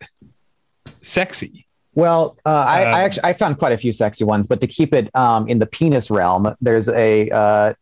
[1.02, 1.66] sexy.
[1.94, 4.68] Well, uh, I, I Um, actually I found quite a few sexy ones, but to
[4.68, 7.74] keep it um, in the penis realm, there's a uh,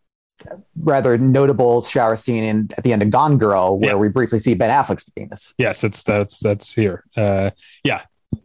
[0.82, 3.96] rather notable shower scene in at the end of Gone Girl where Yeah.
[3.98, 5.54] we briefly see Ben Affleck's penis.
[5.58, 7.04] Yes, it's that's that's here.
[7.16, 7.52] Uh,
[7.84, 8.02] yeah,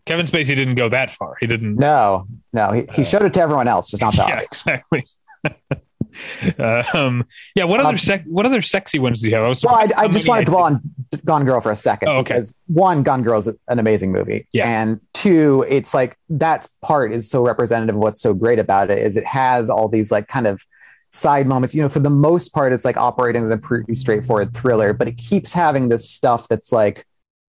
[0.07, 1.37] Kevin Spacey didn't go that far.
[1.41, 1.77] He didn't.
[1.77, 4.29] No, no, he, he showed it to everyone else, just not that.
[4.29, 5.07] yeah, exactly.
[6.95, 7.25] um,
[7.55, 7.65] yeah.
[7.65, 9.45] What Um, other sec- What other sexy ones do you have?
[9.45, 10.81] I was Well, I, I just many want to dwell on
[11.25, 12.35] Gone Girl for a second Oh, okay.
[12.35, 14.69] because one, Gone Girl is an amazing movie, Yeah.
[14.69, 18.99] and two, it's like that part is so representative of what's so great about it
[18.99, 20.63] is it has all these like kind of
[21.11, 21.75] side moments.
[21.75, 25.09] You know, for the most part, it's like operating as a pretty straightforward thriller, but
[25.09, 27.07] it keeps having this stuff that's like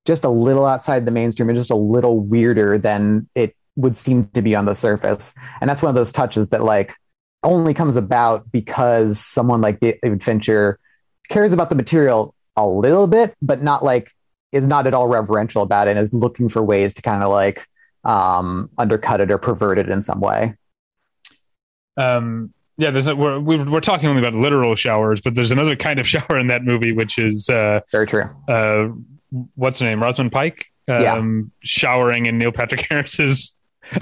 [0.07, 4.27] just a little outside the mainstream and just a little weirder than it would seem
[4.35, 5.33] to be on the surface.
[5.62, 6.94] And that's one of those touches that like
[7.44, 10.78] only comes about because someone like David Fincher
[11.28, 14.11] cares about the material a little bit, but not like
[14.52, 17.30] is not at all reverential about it and is looking for ways to kind of
[17.30, 17.66] like
[18.04, 20.54] um, undercut it or pervert it in some way.
[21.96, 26.00] um yeah there's a, we're, we're talking only about literal showers but there's another kind
[26.00, 28.24] of shower in that movie which is uh Very true.
[28.48, 28.88] uh
[29.54, 33.54] what's her name rosamund pike um showering in neil patrick harris's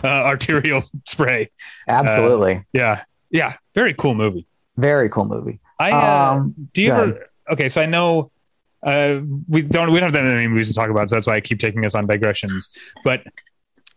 [0.03, 1.51] uh, arterial spray
[1.89, 2.65] Absolutely.
[2.73, 3.03] yeah
[3.33, 5.59] yeah very cool movie Very cool movie.
[5.81, 8.31] i uh, Um, do you ever okay so i know
[8.87, 9.19] uh
[9.49, 11.41] we don't we don't have that many movies to talk about so that's why i
[11.41, 12.69] keep taking us on digressions
[13.05, 13.23] but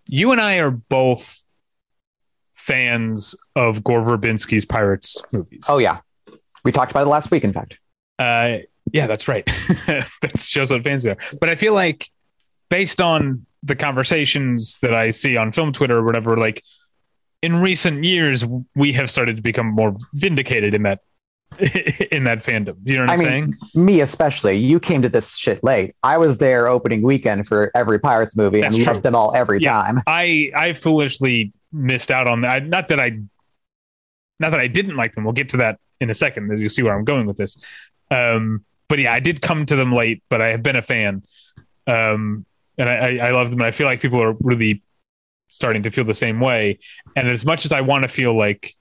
[0.07, 1.43] you and i are both
[2.55, 5.99] fans of gore verbinski's pirates movies oh yeah.
[6.63, 7.77] We talked about it last week, in fact.
[8.17, 8.57] Uh,
[8.91, 9.45] yeah, that's right.
[9.85, 11.15] that shows what fans are.
[11.39, 12.09] But I feel like,
[12.69, 16.63] based on the conversations that I see on film Twitter or whatever, like
[17.45, 18.43] in recent years,
[18.75, 20.99] we have started to become more vindicated in that
[22.11, 22.75] in that fandom.
[22.83, 23.27] You know what I I'm mean,
[23.73, 23.85] saying?
[23.85, 24.55] Me especially.
[24.57, 25.95] You came to this shit late.
[26.03, 28.93] I was there opening weekend for every Pirates movie That's and true.
[28.93, 29.71] loved them all every Yeah.
[29.73, 30.01] time.
[30.07, 32.65] I I foolishly missed out on that.
[32.67, 33.19] Not that I,
[34.39, 35.23] not that I didn't like them.
[35.23, 36.51] We'll get to that in a second.
[36.51, 37.63] As you see where I'm going with this.
[38.11, 41.23] Um, but yeah, I did come to them late, but I have been a fan,
[41.87, 42.45] um,
[42.77, 43.59] and I, I, I love them.
[43.61, 44.83] And I feel like people are really
[45.47, 46.79] starting to feel the same way.
[47.15, 48.73] And as much as I want to feel like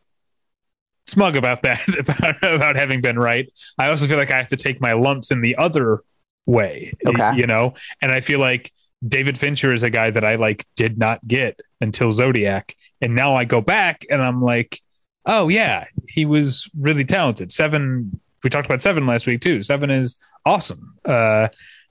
[1.07, 4.57] smug about that, about, about having been right, I also feel like I have to
[4.57, 6.03] take my lumps in the other
[6.47, 6.93] way.
[7.07, 7.37] Okay.
[7.37, 8.73] you know, and I feel like
[9.07, 13.35] David Fincher is a guy that I like did not get until Zodiac, and now
[13.35, 14.81] I go back and I'm like,
[15.27, 17.53] oh yeah, he was really talented.
[17.53, 19.63] Seven, we talked about Seven last week too.
[19.63, 20.95] Seven is awesome.
[21.05, 21.49] Uh,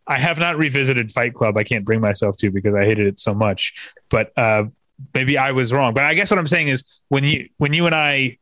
[0.08, 1.58] I have not revisited Fight Club.
[1.58, 3.74] I can't bring myself to because I hated it so much.
[4.10, 4.66] But uh,
[5.14, 5.94] maybe I was wrong.
[5.94, 8.38] But I guess what I'm saying is when you when you and I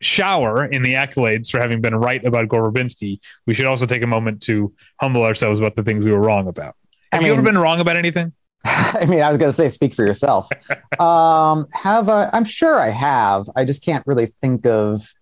[0.00, 4.02] shower in the accolades for having been right about Gore Verbinski, we should also take
[4.02, 6.74] a moment to humble ourselves about the things we were wrong about.
[7.12, 8.32] I Have you ever been wrong about anything?
[8.64, 10.48] I mean, I was going to say, speak for yourself.
[11.00, 13.48] um, have I, I'm sure I have.
[13.54, 15.12] I just can't really think of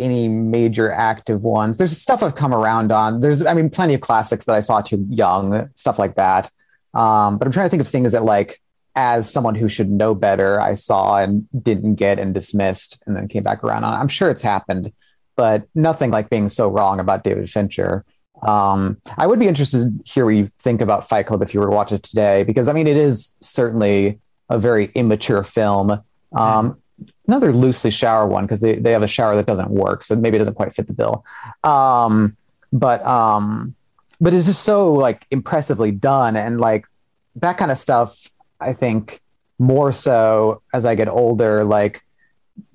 [0.00, 1.76] any major active ones.
[1.76, 3.20] There's stuff I've come around on.
[3.20, 6.50] There's, I mean, plenty of classics that I saw too young, stuff like that.
[6.94, 8.60] Um, but I'm trying to think of things that, like,
[8.96, 13.28] as someone who should know better, I saw and didn't get and dismissed, and then
[13.28, 13.94] came back around on.
[13.94, 14.92] I'm sure it's happened,
[15.36, 18.04] but nothing like being so wrong about David Fincher.
[18.42, 21.60] Um, I would be interested to hear what you think about Fight Club if you
[21.60, 26.02] were to watch it today, because I mean, it is certainly a very immature film.
[26.32, 26.82] Um,
[27.26, 30.36] another loosely shower one because they, they have a shower that doesn't work, so maybe
[30.36, 31.24] it doesn't quite fit the bill.
[31.64, 32.36] Um,
[32.72, 33.74] but um,
[34.20, 36.86] but it's just so like impressively done, and like
[37.36, 38.28] that kind of stuff.
[38.60, 39.22] I think
[39.58, 42.02] more so as I get older, like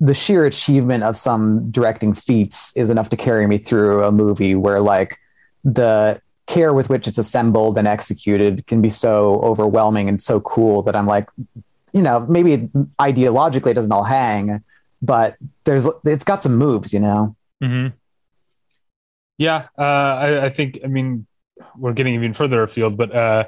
[0.00, 4.54] the sheer achievement of some directing feats is enough to carry me through a movie
[4.54, 5.18] where like
[5.64, 10.82] the care with which it's assembled and executed can be so overwhelming and so cool
[10.82, 11.28] that I'm like,
[11.96, 12.68] you know, maybe
[13.00, 14.62] ideologically it doesn't all hang,
[15.00, 17.34] but there's it's got some moves, you know.
[17.62, 17.96] Mm-hmm.
[19.38, 20.80] Yeah, uh, I, I think.
[20.84, 21.26] I mean,
[21.76, 23.44] we're getting even further afield, but uh,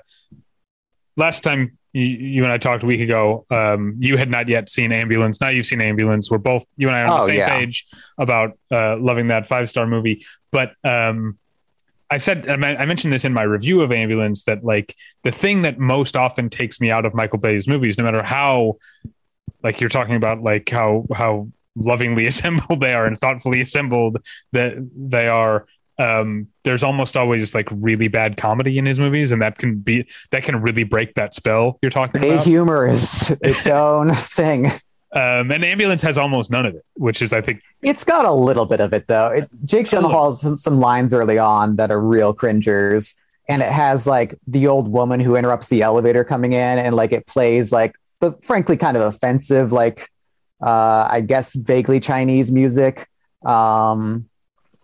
[1.16, 4.68] last time you, you and I talked a week ago, um, you had not yet
[4.68, 5.40] seen Ambulance.
[5.40, 6.30] Now you've seen Ambulance.
[6.30, 7.58] We're both you and I are on Oh, the same yeah.
[7.58, 7.86] page
[8.18, 10.24] about uh, loving that five star movie.
[10.52, 11.38] But um,
[12.10, 15.78] I said I mentioned this in my review of Ambulance that like the thing that
[15.78, 18.76] most often takes me out of Michael Bay's movies, no matter how
[19.62, 24.18] like you're talking about like how how lovingly assembled they are and thoughtfully assembled
[24.52, 25.66] that they are
[25.98, 30.08] um there's almost always like really bad comedy in his movies and that can be
[30.30, 34.70] that can really break that spell you're talking Bay about humor is its own thing.
[35.18, 38.32] Um and ambulance has almost none of it which is i think It's got a
[38.32, 39.28] little bit of it though.
[39.28, 39.86] It, Jake.
[39.86, 43.14] Gyllenhaal has some, some lines early on that are real cringers,
[43.48, 47.12] and it has like the old woman who interrupts the elevator coming in, and like
[47.12, 50.10] it plays like the frankly kind of offensive, like
[50.60, 53.06] uh, I guess vaguely Chinese music.
[53.46, 54.28] Um,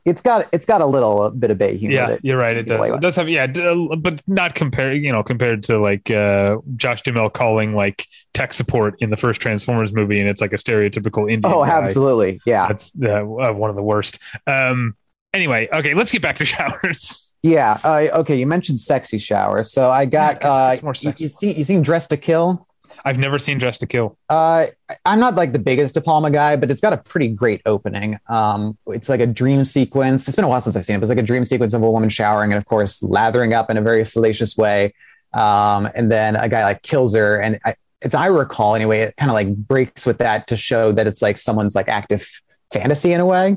[0.04, 1.94] it's got it's got a little bit of Bay humor.
[1.94, 5.22] yeah you're right it does it does have yeah uh, but not compared you know
[5.22, 10.20] compared to like uh josh duhamel calling like tech support in the first transformers movie
[10.20, 11.70] and it's like a stereotypical indian Oh, guy.
[11.70, 12.68] absolutely, yeah.
[12.68, 14.94] that's uh, uh, one of the worst um
[15.32, 17.78] anyway okay let's get back to showers Yeah.
[17.84, 18.36] Uh, okay.
[18.38, 20.38] You mentioned sexy showers, so I got.
[20.40, 21.24] Yeah, uh, it's more you, sexy.
[21.24, 22.66] you seen you seen Dressed to Kill?
[23.04, 24.16] I've never seen Dressed to Kill.
[24.30, 24.66] Uh,
[25.04, 28.18] I'm not like the biggest De Palma guy, but it's got a pretty great opening.
[28.28, 30.26] Um, it's like a dream sequence.
[30.26, 31.82] It's been a while since I've seen it, but it's like a dream sequence of
[31.82, 34.94] a woman showering and, of course, lathering up in a very salacious way.
[35.34, 39.16] Um, and then a guy like kills her, and I, as I recall, anyway, it
[39.16, 42.28] kind of like breaks with that to show that it's like someone's like active
[42.72, 43.56] fantasy in a way.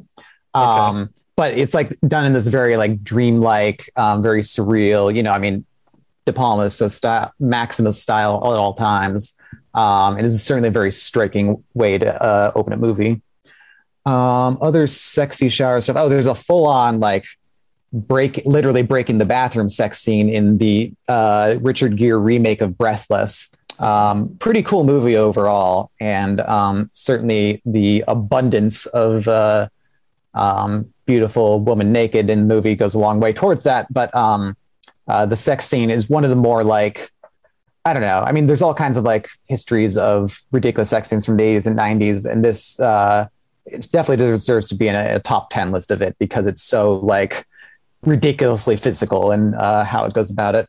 [0.55, 5.15] Um, but it's like done in this very like dreamlike, um, very surreal.
[5.15, 5.66] You know, I mean,
[6.27, 9.35] De Palma is so style, Maximus style at all times.
[9.73, 13.21] Um, is certainly a very striking way to uh, open a movie.
[14.05, 15.95] Um, other sexy shower stuff.
[15.97, 17.25] Oh, there's a full on like
[17.93, 23.49] break, literally breaking the bathroom sex scene in the uh, Richard Gere remake of Breathless.
[23.79, 29.69] Um, pretty cool movie overall, and um, certainly the abundance of uh,
[30.33, 33.91] um, beautiful woman naked in the movie goes a long way towards that.
[33.93, 34.57] But um,
[35.07, 37.11] uh, the sex scene is one of the more like
[37.85, 38.19] I don't know.
[38.19, 41.67] I mean, there's all kinds of like histories of ridiculous sex scenes from the 80s
[41.67, 43.27] and 90s, and this uh,
[43.65, 46.61] it definitely deserves to be in a, a top 10 list of it because it's
[46.63, 47.45] so like
[48.03, 50.67] ridiculously physical and uh, how it goes about it.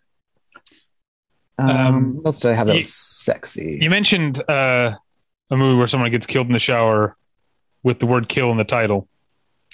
[1.59, 3.79] Um, Um, what else did I have that you- was sexy?
[3.83, 4.95] You mentioned uh,
[5.51, 7.17] a movie where someone gets killed in the shower
[7.83, 9.09] with the word "kill" in the title.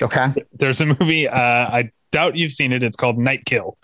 [0.00, 0.32] Okay.
[0.52, 1.28] There's a movie.
[1.28, 2.82] Uh, I doubt you've seen it.
[2.82, 3.76] It's called Night Kill.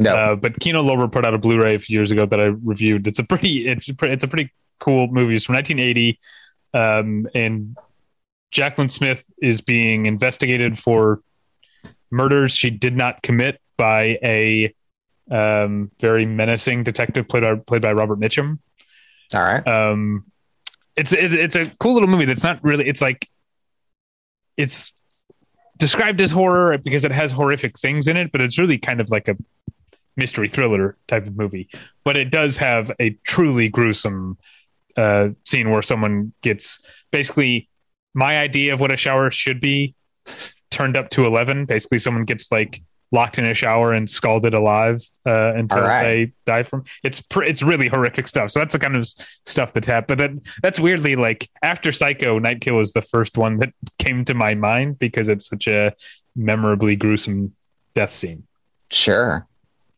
[0.00, 0.14] No.
[0.14, 3.06] Uh, but Kino Lorber put out a Blu-ray a few years ago that I reviewed.
[3.06, 5.34] It's a pretty it's a pretty, it's a pretty cool movie.
[5.34, 6.18] It's from 1980,
[6.74, 7.76] um, and
[8.52, 11.20] Jaclyn Smith is being investigated for
[12.10, 14.74] murders she did not commit by a
[15.30, 18.58] um, very menacing detective played by, played by Robert Mitchum.
[19.34, 19.66] All right.
[19.66, 20.24] Um,
[20.96, 22.88] it's, it's it's a cool little movie that's not really.
[22.88, 23.28] It's like
[24.56, 24.92] it's
[25.78, 29.10] described as horror because it has horrific things in it, but it's really kind of
[29.10, 29.36] like a
[30.18, 31.68] mystery thriller type of movie.
[32.04, 34.36] But it does have a truly gruesome
[34.96, 37.68] uh, scene where someone gets basically
[38.14, 39.94] my idea of what a shower should be
[40.70, 41.66] turned up to 11.
[41.66, 46.02] Basically, someone gets like locked in a shower and scalded alive uh, until right.
[46.02, 46.84] they die from.
[47.02, 48.50] It's pr- it's really horrific stuff.
[48.50, 49.06] So that's the kind of
[49.46, 50.18] stuff that's happened.
[50.18, 54.34] But that, that's weirdly like after Psycho, Nightkill was the first one that came to
[54.34, 55.94] my mind because it's such a
[56.36, 57.54] memorably gruesome
[57.94, 58.44] death scene.
[58.90, 59.46] Sure.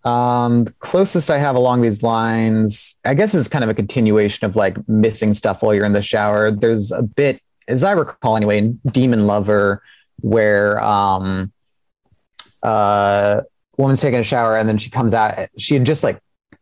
[0.05, 4.57] Um, closest I have along these lines, I guess, is kind of a continuation of
[4.57, 6.51] like missing stuff while you're in the shower.
[6.51, 9.83] There's a bit, as I recall anyway, in Demon Lover,
[10.21, 11.53] where um,
[12.63, 13.43] uh,
[13.77, 15.49] woman's taking a shower and then she comes out.
[15.59, 16.19] She had just like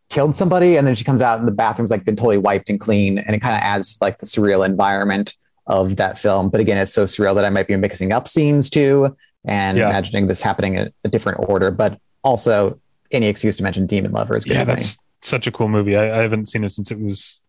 [0.09, 2.79] killed somebody, and then she comes out and the bathroom's like been totally wiped and
[2.79, 5.35] clean, and it kind of adds like the surreal environment
[5.67, 6.49] of that film.
[6.49, 9.89] But again, it's so surreal that I might be mixing up scenes too and Yeah.
[9.89, 11.69] imagining this happening in a different order.
[11.71, 12.79] But also,
[13.11, 14.53] any excuse to mention Demon Lover is good.
[14.53, 14.73] yeah, with me.
[14.75, 15.95] that's such a cool movie.
[15.95, 17.41] I, I haven't seen it since it was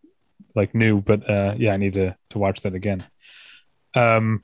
[0.55, 3.03] like new, but uh, yeah, I need to to watch that again.
[3.95, 4.43] Um,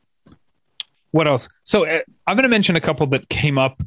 [1.12, 1.48] what else?
[1.64, 3.82] So uh, I'm going to mention a couple that came up.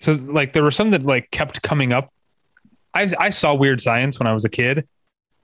[0.00, 2.12] So like there were some that like kept coming up.
[2.94, 4.86] I I saw Weird Science when I was a kid.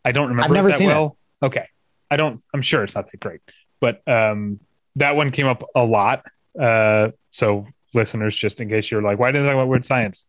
[0.04, 0.92] I don't remember never it that seen it.
[0.92, 1.16] well.
[1.42, 1.66] Okay,
[2.10, 2.42] I don't.
[2.52, 3.40] I'm sure it's not that great,
[3.80, 4.60] but um,
[4.96, 6.24] that one came up a lot.
[6.58, 10.26] Uh, so listeners, just in case you're like, why didn't I talk about Weird Science?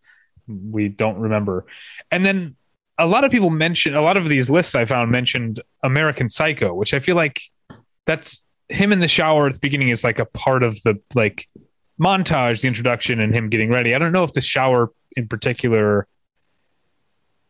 [0.49, 1.65] We don't remember.
[2.11, 2.55] And then
[2.97, 6.73] a lot of people mention a lot of these lists I found mentioned American Psycho,
[6.73, 7.41] which I feel like
[8.05, 11.47] that's him in the shower at the beginning is like a part of the like
[11.99, 13.95] montage, the introduction, and him getting ready.
[13.95, 16.07] I don't know if the shower in particular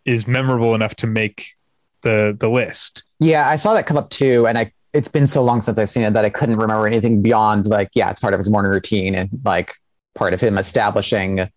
[0.06, 1.56] is memorable enough to make
[2.02, 3.04] the the list.
[3.20, 5.90] Yeah, I saw that come up too, and I it's been so long since I've
[5.90, 8.72] seen it that I couldn't remember anything beyond like, yeah, it's part of his morning
[8.72, 9.76] routine and like
[10.16, 11.50] part of him establishing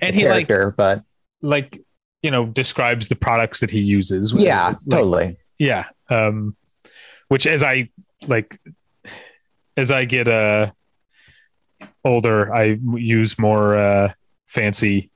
[0.00, 1.02] And he like but
[1.42, 1.80] like
[2.22, 4.32] you know describes the products that he uses.
[4.32, 5.36] yeah, Like, totally.
[5.58, 6.56] yeah um
[7.28, 7.88] which as i
[8.26, 8.58] like
[9.76, 10.70] as i get uh
[12.04, 14.12] older i use more uh
[14.46, 15.10] fancy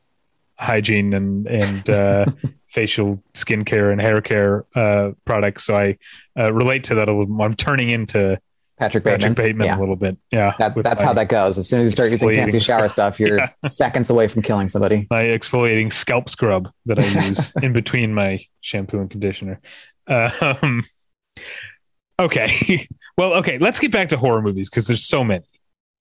[0.59, 2.25] hygiene and and uh
[2.69, 5.97] facial skincare and hair care uh products so i
[6.39, 8.39] uh, relate to that a little more i'm turning into
[8.79, 9.35] Patrick Bateman.
[9.35, 9.79] patrick bateman Yeah.
[9.79, 11.57] a little bit yeah That, that's how that goes.
[11.59, 13.49] As soon as you start using fancy shower stuff, you're Yeah.
[13.67, 15.07] seconds away from killing somebody.
[15.11, 19.61] my exfoliating scalp scrub that I use in between my shampoo and conditioner.
[20.09, 20.83] Um,
[22.19, 22.87] okay.
[23.19, 23.57] Well, okay.
[23.57, 25.43] Let's get back to horror movies because there's so many.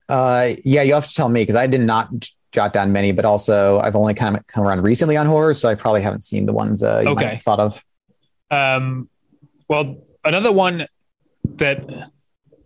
[0.10, 2.10] Uh, yeah, you have to tell me because I did not
[2.52, 5.70] jot down many, but also I've only kind of come around recently on horror, so
[5.70, 7.82] I probably haven't seen the ones uh, you might have thought of.
[8.52, 9.08] Um,
[9.70, 10.88] well, another one
[11.56, 12.12] that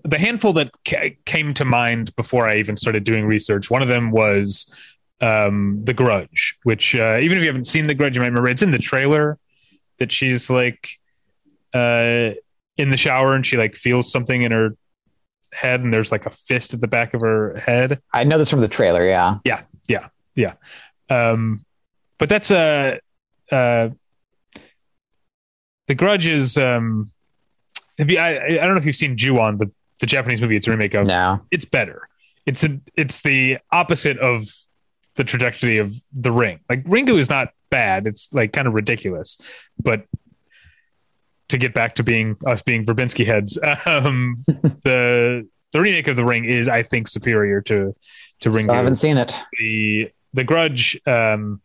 [0.10, 3.88] the handful that ca- came to mind before I even started doing research, one of
[3.88, 4.74] them was
[5.22, 8.50] um, The Grudge, which uh, even if you haven't seen The Grudge, you might remember
[8.50, 9.38] it's in the trailer
[10.00, 10.90] that she's like
[11.74, 12.32] uh,
[12.78, 14.76] in the shower and she like feels something in her
[15.52, 18.02] head and there's like a fist at the back of her head.
[18.14, 19.08] I know this from the trailer.
[19.08, 19.62] Yeah, Yeah.
[19.88, 20.08] Yeah.
[20.36, 20.54] Yeah.
[21.10, 21.66] Um,
[22.18, 23.00] but that's a
[23.52, 23.90] uh,
[25.88, 26.58] the Grudge is.
[26.58, 27.12] Um,
[27.98, 29.70] have you, I, I don't know if you've seen Ju-on the
[30.00, 30.56] the Japanese movie.
[30.56, 31.08] It's a remake of.
[31.08, 32.08] no, It's better.
[32.46, 34.46] It's a it's the opposite of
[35.16, 36.60] the trajectory of The Ring.
[36.70, 38.08] Like Ringu is not bad.
[38.08, 39.38] It's like kind of ridiculous,
[39.82, 40.06] but
[41.50, 46.26] to get back to being us being Verbinski heads, um, the the remake of The
[46.26, 47.96] Ring is, I think, superior to
[48.42, 49.34] to Still I haven't seen it.
[49.60, 51.62] the the grudge um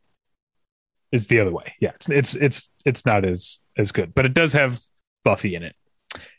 [1.12, 4.34] is the other way yeah it's it's it's it's not as as good but it
[4.34, 4.80] does have
[5.22, 5.76] buffy in it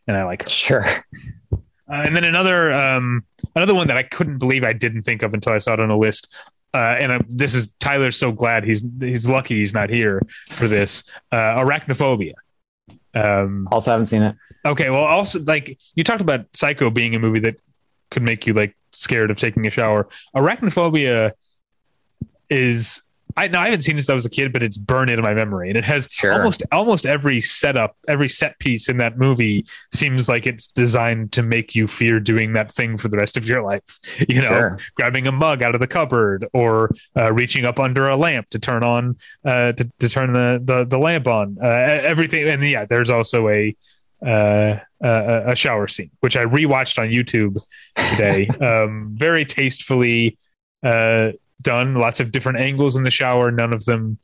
[0.08, 0.86] and i like her Sure.
[1.90, 3.24] Uh, and then another um
[3.56, 5.90] another one that i couldn't believe i didn't think of until i saw it on
[5.92, 6.34] a list
[6.76, 10.68] uh, and uh, this is Tyler's so glad he's he's lucky he's not here for
[10.68, 12.34] this uh, arachnophobia.
[13.14, 14.36] Um, Also haven't seen it.
[14.66, 17.56] Okay, well, also like you talked about Psycho being a movie that
[18.12, 20.10] could make you like scared of taking a shower.
[20.36, 21.32] Arachnophobia
[22.50, 23.02] is
[23.38, 25.22] I no, I haven't seen it since I was a kid, but it's burned into
[25.22, 26.34] my memory, and it has Sure.
[26.34, 31.44] almost almost every setup, every set piece in that movie seems like it's designed to
[31.44, 33.84] make you fear doing that thing for the rest of your life.
[34.30, 34.80] You know, Sure.
[34.96, 38.60] grabbing a mug out of the cupboard or uh, reaching up under a lamp to
[38.60, 41.58] turn on uh, to, to turn the, the the lamp on.
[41.62, 43.76] Uh, everything, and yeah, there's also a
[44.26, 47.62] uh, a, a shower scene which I rewatched on YouTube
[48.12, 48.48] today.
[48.66, 50.38] um, very tastefully
[50.84, 51.32] uh,
[51.62, 51.96] done.
[51.96, 53.52] Lots of different angles in the shower.
[53.52, 54.18] None of them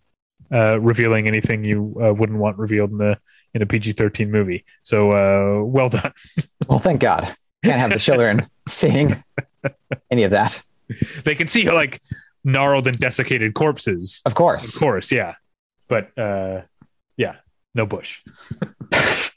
[0.52, 3.18] uh, revealing anything you uh, wouldn't want revealed in the
[3.54, 4.64] in a PG-13 movie.
[4.84, 6.14] So uh, well done.
[6.68, 7.36] Well, thank God.
[7.66, 9.22] Can't have the children seeing
[10.10, 10.62] any of that.
[11.26, 12.02] They can see like
[12.44, 15.12] gnarled and desiccated corpses, Of course, of course.
[15.12, 15.36] Yeah,
[15.90, 16.62] but uh,
[17.18, 17.36] yeah,
[17.76, 18.22] no bush.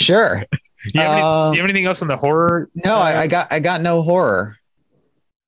[0.00, 0.44] Sure.
[0.50, 2.70] Do you, have any, Uh, do you have anything else on the horror?
[2.74, 4.56] No, I, I got I got no horror.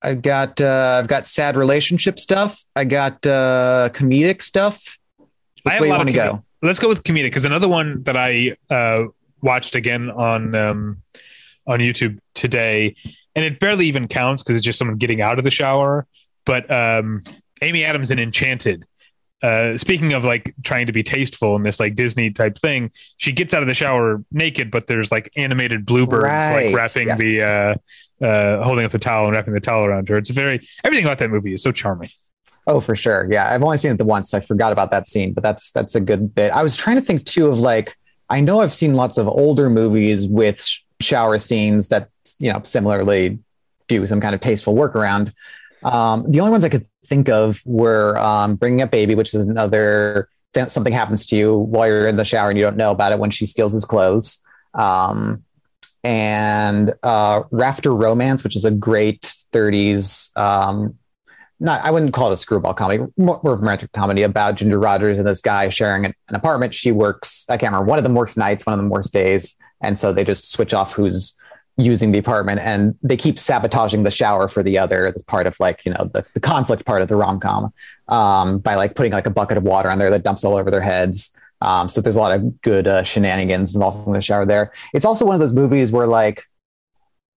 [0.01, 2.63] I've got uh, I've got sad relationship stuff.
[2.75, 4.97] I got uh, comedic stuff.
[5.65, 6.43] I have way a you want to comedic- go?
[6.63, 9.05] Let's go with comedic because another one that I uh,
[9.41, 11.01] watched again on um,
[11.67, 12.95] on YouTube today,
[13.35, 16.07] and it barely even counts because it's just someone getting out of the shower.
[16.45, 17.23] But um,
[17.61, 18.85] Amy Adams in Enchanted.
[19.43, 23.31] Uh, speaking of like trying to be tasteful in this like Disney type thing, she
[23.31, 27.19] gets out of the shower naked, but there's like animated bluebirds Right, like wrapping yes.
[27.19, 27.75] the uh,
[28.21, 30.17] uh, holding up the towel and wrapping the towel around her.
[30.17, 32.09] It's very everything about that movie is so charming.
[32.67, 33.27] Oh, for sure.
[33.31, 34.31] Yeah, I've only seen it the once.
[34.31, 36.51] So I forgot about that scene, but that's that's a good bit.
[36.51, 37.97] I was trying to think too of like
[38.29, 42.09] I know I've seen lots of older movies with sh- shower scenes that
[42.39, 43.39] you know similarly
[43.87, 45.33] do some kind of tasteful workaround.
[45.83, 49.41] Um, the only ones I could think of were um, Bringing Up Baby, which is
[49.41, 52.91] another th- something happens to you while you're in the shower and you don't know
[52.91, 54.43] about it when she steals his clothes.
[54.73, 55.43] Um,
[56.03, 56.50] and
[57.03, 59.21] uh, Rafter Romance, which is a great
[59.53, 60.97] 30s um,
[61.61, 64.55] not I wouldn't call it a screwball comedy, more, more of a romantic comedy about
[64.55, 66.73] Ginger Rogers and this guy sharing an, an apartment.
[66.73, 69.55] She works, I can't remember, one of them works nights, one of them works days.
[69.81, 71.37] And so they just switch off who's
[71.77, 75.05] using the apartment and they keep sabotaging the shower for the other.
[75.05, 77.71] That's part of like, you know, the, the conflict part of the rom com
[78.07, 80.71] um, by like putting like a bucket of water on there that dumps all over
[80.71, 81.35] their heads.
[81.61, 84.73] Um, so there's a lot of good uh, shenanigans involved in the shower there.
[84.95, 86.47] It's also one of those movies where like,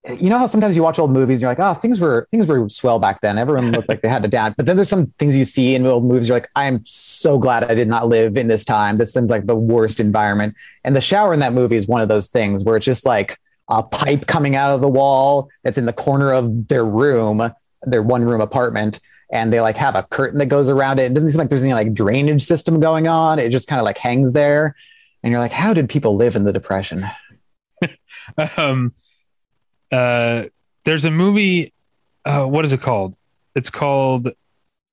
[0.06, 2.46] you know how sometimes you watch old movies and you're like, oh, things were things
[2.46, 3.38] were swell back then.
[3.38, 4.54] Everyone looked like they had a dad.
[4.56, 6.28] But then there's some things you see in old movies.
[6.28, 8.96] You're like, I am so glad I did not live in this time.
[8.96, 10.56] This seems like the worst environment.
[10.84, 13.38] And the shower in that movie is one of those things where it's just like
[13.68, 17.50] a pipe coming out of the wall that's in the corner of their room,
[17.82, 19.00] their one room apartment.
[19.32, 21.10] And they like have a curtain that goes around it.
[21.10, 23.38] It doesn't seem like there's any like drainage system going on.
[23.38, 24.76] It just kind of like hangs there.
[25.22, 27.08] And you're like, how did people live in the depression?
[28.58, 28.92] um
[29.92, 30.44] uh
[30.84, 31.72] there's a movie
[32.24, 33.16] uh what is it called?
[33.54, 34.28] It's called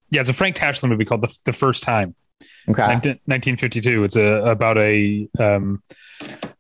[0.10, 2.16] yeah it's a frank Tashlin movie called the, the first time.
[2.70, 2.82] Okay.
[2.84, 2.92] 19-
[3.26, 5.82] 1952 it's a about a um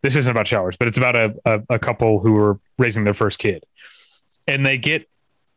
[0.01, 3.13] this isn't about showers but it's about a, a, a couple who are raising their
[3.13, 3.63] first kid.
[4.47, 5.07] And they get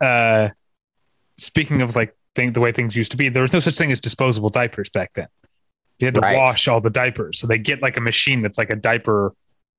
[0.01, 0.49] uh
[1.39, 3.93] speaking of like thing, the way things used to be there was no such thing
[3.93, 5.29] as disposable diapers back then.
[6.01, 6.37] You had to Right.
[6.37, 7.39] wash all the diapers.
[7.39, 9.33] So they get like a machine that's like a diaper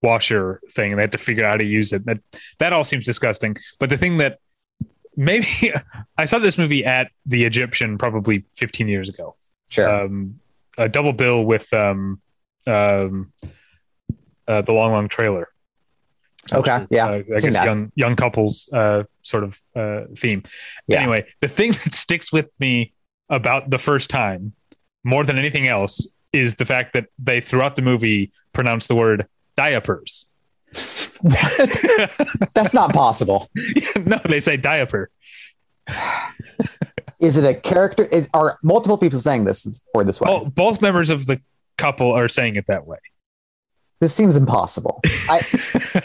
[0.08, 0.44] washer
[0.76, 2.20] thing and they had to figure out how to use it that
[2.62, 4.34] that all seems disgusting but the thing that
[5.30, 5.48] maybe
[6.22, 9.36] i saw this movie at the egyptian probably 15 years ago
[9.70, 9.90] Sure.
[10.04, 10.40] um,
[10.78, 12.22] a double bill with um,
[12.68, 13.34] um,
[14.48, 15.48] uh, the long, long trailer.
[16.54, 17.66] Okay, yeah, uh, I seen guess that.
[17.66, 20.44] young young couples uh, sort of uh, theme.
[20.88, 21.02] Yeah.
[21.02, 22.94] Anyway, the thing that sticks with me
[23.30, 24.54] about the first time
[25.04, 29.28] more than anything else is the fact that they throughout the movie pronounce the word
[29.56, 30.28] diapers.
[31.24, 33.50] That's not possible.
[34.06, 35.10] no, they say diaper.
[37.20, 38.06] Is it a character?
[38.06, 40.30] Is, are multiple people saying this or this way?
[40.30, 41.42] Well, both members of the
[41.78, 42.98] couple are saying it that way.
[44.02, 45.02] This seems impossible.
[45.30, 45.42] I,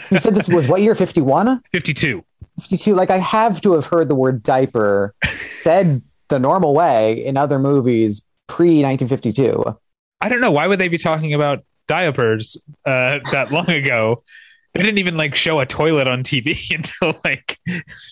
[0.09, 0.95] you said this was what year?
[0.95, 1.61] 51?
[1.71, 2.23] 52.
[2.61, 2.95] 52?
[2.95, 5.13] Like I have to have heard the word diaper
[5.49, 9.77] said the normal way in other movies pre 1952.
[10.21, 10.51] I don't know.
[10.51, 14.23] Why would they be talking about diapers uh, that long ago?
[14.73, 17.59] They didn't even like show a toilet on TV until like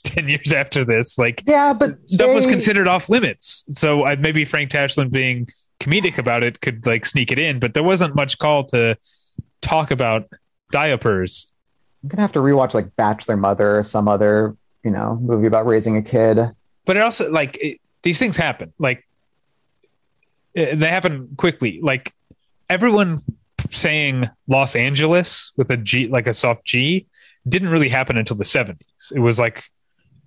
[0.03, 1.17] 10 years after this.
[1.17, 3.63] Like Yeah, but stuff was considered off limits.
[3.69, 5.47] So uh, maybe Frank Tashlin being
[5.79, 8.97] comedic about it could like sneak it in, but there wasn't much call to
[9.61, 10.29] talk about
[10.71, 11.51] diapers.
[12.03, 15.65] I'm gonna have to rewatch like Bachelor Mother or some other you know movie about
[15.65, 16.39] raising a kid.
[16.85, 18.73] But it also like it, these things happen.
[18.79, 19.05] Like
[20.57, 21.79] uh, they happen quickly.
[21.81, 22.13] Like
[22.69, 23.21] everyone
[23.71, 27.07] saying Los Angeles with a G, like a soft G,
[27.47, 29.11] didn't really happen until the 70s.
[29.13, 29.63] It was like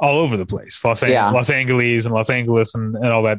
[0.00, 0.84] all over the place.
[0.84, 1.30] Los, An- Yeah.
[1.30, 3.38] Los Angeles and Los Angeles and, and all that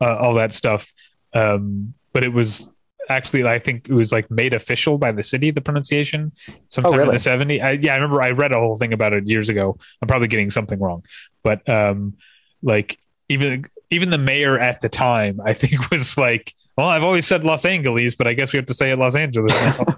[0.00, 0.92] uh, all that stuff.
[1.34, 2.70] Um, but it was
[3.08, 6.32] actually I think it was like made official by the city the pronunciation
[6.68, 7.18] sometime in really?
[7.18, 7.62] the 70s.
[7.62, 9.76] I, yeah, I remember I read a whole thing about it years ago.
[10.00, 11.04] I'm probably getting something wrong,
[11.42, 12.14] but um,
[12.62, 17.26] like even even the mayor at the time I think was like, well, I've always
[17.26, 19.84] said Los Angeles, but I guess we have to say it Los Angeles now.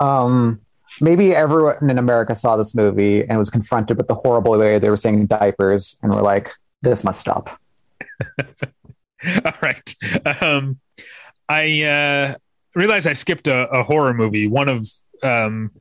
[0.00, 0.60] Um,
[1.00, 4.90] maybe everyone in America saw this movie and was confronted with the horrible way they
[4.90, 6.52] were saying diapers and were like,
[6.82, 7.58] this must stop.
[8.38, 9.94] All right.
[10.40, 10.78] Um,
[11.48, 12.34] I uh,
[12.76, 14.46] realized I skipped a, a horror movie.
[14.46, 14.88] One of,
[15.24, 15.72] um,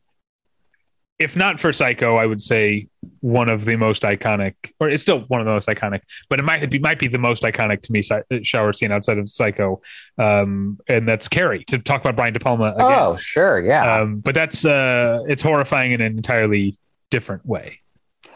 [1.20, 2.88] if not for Psycho, I would say
[3.22, 6.44] one of the most iconic, or it's still one of the most iconic, but it
[6.44, 8.04] might be might be the most iconic to me
[8.44, 9.82] shower scene outside of Psycho,
[10.20, 11.64] um, and that's Carrie.
[11.66, 13.60] To talk about Brian De Palma again, Oh, sure.
[13.62, 14.02] Yeah.
[14.02, 16.78] um, but that's uh, it's horrifying in an entirely
[17.10, 17.80] different way.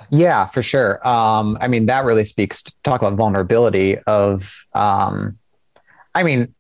[0.10, 1.08] Yeah, for sure.
[1.08, 5.38] Um, I mean, that really speaks to talk about vulnerability of um,
[6.16, 6.54] I mean,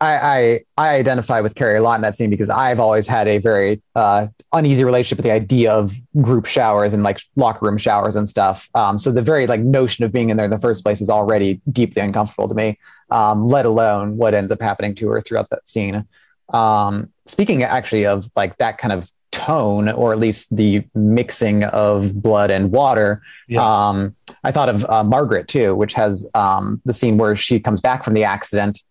[0.00, 3.28] I, I I identify with Carrie a lot in that scene because I've always had
[3.28, 7.78] a very uh, uneasy relationship with the idea of group showers and like locker room
[7.78, 8.68] showers and stuff.
[8.74, 11.08] Um, so the very like notion of being in there in the first place is
[11.08, 12.78] already deeply uncomfortable to me.
[13.10, 16.06] Um, let alone what ends up happening to her throughout that scene.
[16.52, 22.20] Um, speaking actually of like that kind of tone, or at least the mixing of
[22.22, 23.62] blood and water, Yeah.
[23.88, 27.80] um, I thought of uh, Margaret too, which has um, the scene where she comes
[27.80, 28.82] back from the accident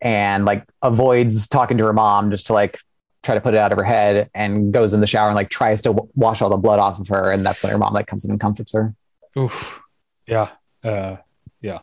[0.00, 2.78] and like avoids talking to her mom just to like
[3.22, 5.48] try to put it out of her head and goes in the shower and like
[5.48, 7.94] tries to w- wash all the blood off of her and that's when her mom
[7.94, 8.94] like comes in and comforts her
[9.38, 9.80] Oof.
[10.26, 10.50] Yeah.
[10.84, 11.16] Uh,
[11.60, 11.78] yeah.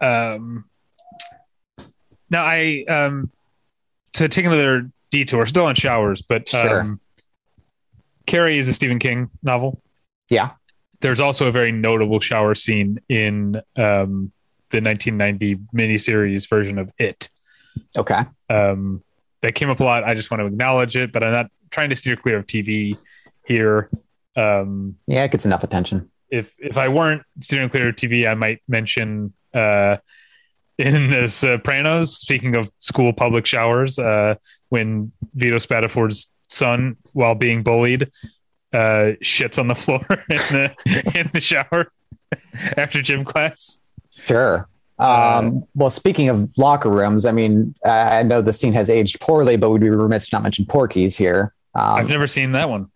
[0.00, 0.64] Um,
[2.30, 3.30] now I, um,
[4.14, 6.80] to take another detour, still on showers, but, Sure.
[6.82, 7.00] um,
[8.26, 9.82] Carrie is a Stephen King novel.
[10.28, 10.50] Yeah.
[11.00, 14.30] There's also a very notable shower scene in, um,
[14.70, 17.28] the 1990 miniseries version of It.
[17.96, 19.02] okay Um,
[19.42, 20.04] that came up a lot.
[20.04, 22.98] I just want to acknowledge it, but I'm not trying to steer clear of TV
[23.46, 23.90] here.
[24.36, 28.34] Um, yeah it gets enough attention if if I weren't steering clear of TV, I
[28.34, 29.96] might mention uh,
[30.78, 32.16] in The Sopranos.
[32.16, 34.36] Speaking of school public showers, uh,
[34.68, 38.10] when Vito Spatafore's son, while being bullied,
[38.72, 40.74] uh, shits on the floor in the
[41.14, 41.92] in the shower
[42.76, 43.78] after gym class.
[44.24, 44.68] Sure
[44.98, 49.20] Uh, um, well speaking of locker rooms i mean i know the scene has aged
[49.20, 52.68] poorly but we'd be remiss to not mention porky's here I've um, never seen that
[52.68, 52.90] one.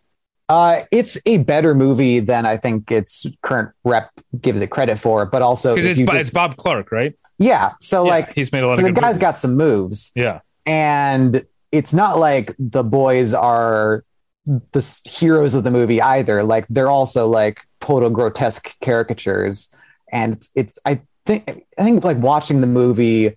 [0.49, 4.11] uh, it's a better movie than i think its current rep
[4.41, 7.14] gives it credit for but also Because it's, just- it's Bob Clark, right?
[7.39, 9.18] yeah so Yeah, like he's made a lot of the good guy's movies.
[9.18, 10.41] got some moves yeah.
[10.66, 14.05] and it's not like the boys are
[14.47, 19.75] the heroes of the movie either like they're also like total grotesque caricatures
[20.12, 23.37] and it's, it's i think i think like watching the movie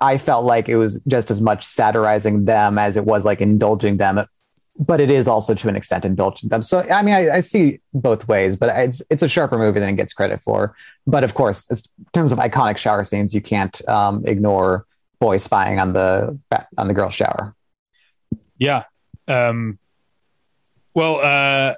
[0.00, 3.96] i felt like it was just as much satirizing them as it was like indulging
[3.96, 4.24] them
[4.78, 7.80] but it is also to an extent indulging them so i mean i, I see
[7.94, 10.76] both ways but it's it's a sharper movie than it gets credit for
[11.06, 11.76] but of course in
[12.12, 14.84] terms of iconic shower scenes you can't um, ignore
[15.18, 16.38] boys spying on the
[16.76, 17.54] on the girl's shower
[18.58, 18.84] Yeah.
[19.28, 19.78] Um,
[20.94, 21.74] well, uh,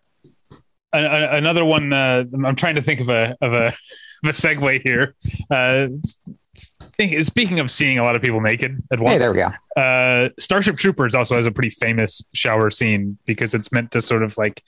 [0.92, 1.92] another one.
[1.92, 3.74] Uh, I'm trying to think of a of a,
[4.24, 5.14] a segue here.
[5.50, 5.88] Uh,
[7.22, 10.30] speaking of seeing a lot of people naked at once, hey there we go uh,
[10.40, 14.36] Starship Troopers also has a pretty famous shower scene because it's meant to sort of
[14.36, 14.62] like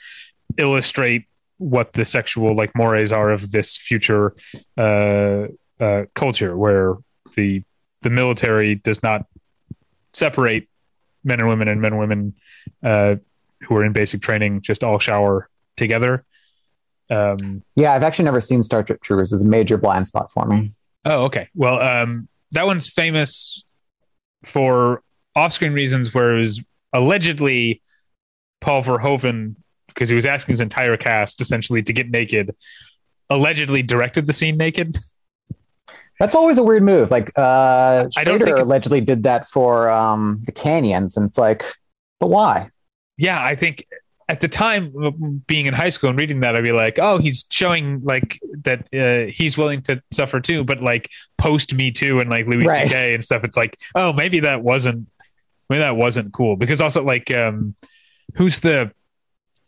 [0.57, 1.25] illustrate
[1.59, 4.35] what the sexual like mores are of this future
[4.79, 5.47] uh,
[5.81, 6.97] uh, culture where
[7.35, 7.63] the
[8.03, 9.27] the military does not
[10.13, 10.69] separate
[11.25, 12.35] men and women and men and women
[12.83, 13.17] uh,
[13.63, 16.25] who are in basic training just all shower together.
[17.11, 20.47] Um, yeah i've actually never seen star trek troopers it's a major blind spot for
[20.47, 20.73] me
[21.07, 21.49] Oh, okay.
[21.55, 23.65] Well, um, that one's famous
[24.45, 25.03] for
[25.35, 26.61] off-screen reasons, where it was
[26.93, 27.81] allegedly
[28.61, 29.57] Paul Verhoeven,
[29.89, 32.55] because he was asking his entire cast essentially to get naked,
[33.31, 34.99] allegedly directed the scene naked.
[36.19, 40.41] that's always a weird move like uh I don't think- allegedly did that for um
[40.45, 41.65] the canyons and it's like
[42.21, 42.69] but why
[43.17, 43.87] Yeah, I think
[44.31, 47.47] at the time being in high school and reading that, I'd be like, oh, he's
[47.51, 52.31] showing like that uh, he's willing to suffer too, but like post Me Too and
[52.31, 52.89] like Louis Right.
[52.89, 53.15] C.K.
[53.15, 53.43] and stuff.
[53.45, 55.09] It's like, oh, maybe that wasn't
[55.69, 57.75] maybe that wasn't cool because also like um,
[58.37, 58.93] who's the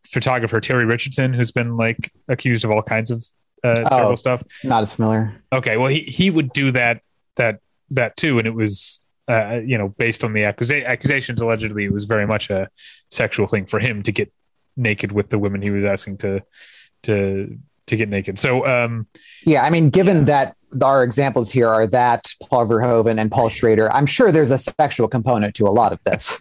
[0.06, 3.24] photographer Terry Richardson who's been like accused of all kinds of
[3.64, 3.96] uh, Oh.
[3.96, 4.42] terrible stuff.
[4.64, 7.00] not as familiar Okay, well he he would do that
[7.36, 7.60] that
[7.90, 11.92] that too, and it was uh, you know based on the accusa- accusations allegedly it
[11.92, 12.68] was very much a
[13.10, 14.32] sexual thing for him to get
[14.76, 16.42] naked with the women he was asking to
[17.04, 18.38] to to get naked.
[18.38, 19.06] So um,
[19.44, 23.92] yeah, I mean, given that our examples here are that Paul Verhoeven and Paul Schrader,
[23.92, 26.38] I'm sure there's a sexual component to a lot of this.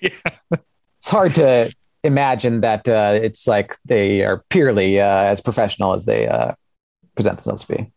[0.00, 0.10] yeah,
[0.98, 1.72] it's hard to
[2.02, 6.54] imagine that uh, it's like they are purely uh, as professional as they uh,
[7.14, 7.92] present themselves to be.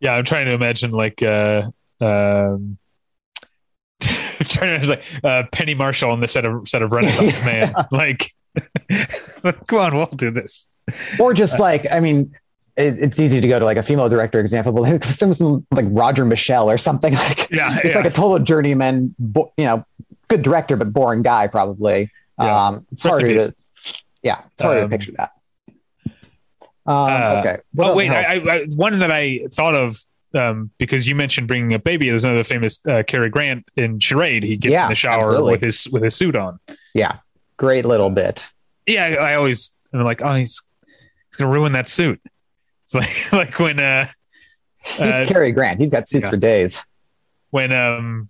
[0.00, 1.70] Yeah, I'm trying to imagine like uh,
[2.00, 2.78] um,
[4.48, 7.44] trying to like uh, Penny Marshall on the set of set of Renaissance.
[7.44, 7.74] Man.
[7.90, 8.32] Like,
[9.66, 10.66] come on, we'll do this.
[11.18, 12.34] Or just like, I mean,
[12.76, 15.66] it, it's easy to go to like a female director example, but like some, some
[15.70, 17.50] like Roger Michell or something like.
[17.50, 17.96] Yeah, it's yeah.
[17.98, 19.14] like a total journeyman.
[19.18, 19.84] You know,
[20.28, 22.10] good director but boring guy probably.
[22.38, 22.66] Yeah.
[22.66, 23.54] Um, it's harder to.
[24.22, 25.32] Yeah, it's harder um, to picture that.
[26.86, 27.58] Um, uh, okay.
[27.72, 30.00] What oh wait, I, I, one that I thought of
[30.34, 32.08] um, because you mentioned bringing a baby.
[32.08, 34.42] There's another famous uh, Cary Grant in Charade.
[34.42, 35.52] He gets yeah, in the shower absolutely.
[35.52, 36.58] with his with his suit on.
[36.94, 37.18] Yeah,
[37.56, 38.48] great little bit.
[38.86, 40.60] Yeah, I, I always I'm like, oh, he's
[41.28, 42.20] he's gonna ruin that suit.
[42.84, 44.08] It's like like when uh,
[44.82, 45.80] he's uh, Cary Grant.
[45.80, 46.30] He's got suits yeah.
[46.30, 46.84] for days.
[47.50, 48.28] When um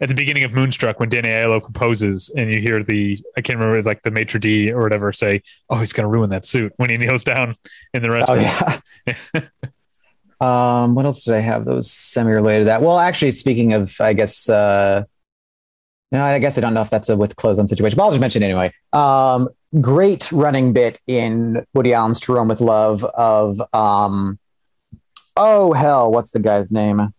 [0.00, 3.58] at the beginning of Moonstruck, when Danny Aiello composes, and you hear the I can't
[3.58, 6.90] remember like the maitre d or whatever say, "Oh, he's gonna ruin that suit" when
[6.90, 7.56] he kneels down
[7.92, 8.82] in the restaurant.
[9.06, 9.42] Oh yeah.
[10.42, 12.82] Um, what else did I have that was semi-related to that?
[12.82, 15.04] Well, actually, speaking of, I guess, uh,
[16.10, 18.10] no, I guess I don't know if that's a with clothes on situation, but I'll
[18.10, 18.72] just mention anyway.
[18.92, 19.48] Um,
[19.80, 24.38] great running bit in Woody Allen's To Rome with Love of, um,
[25.36, 27.14] oh hell, what's the guy's name?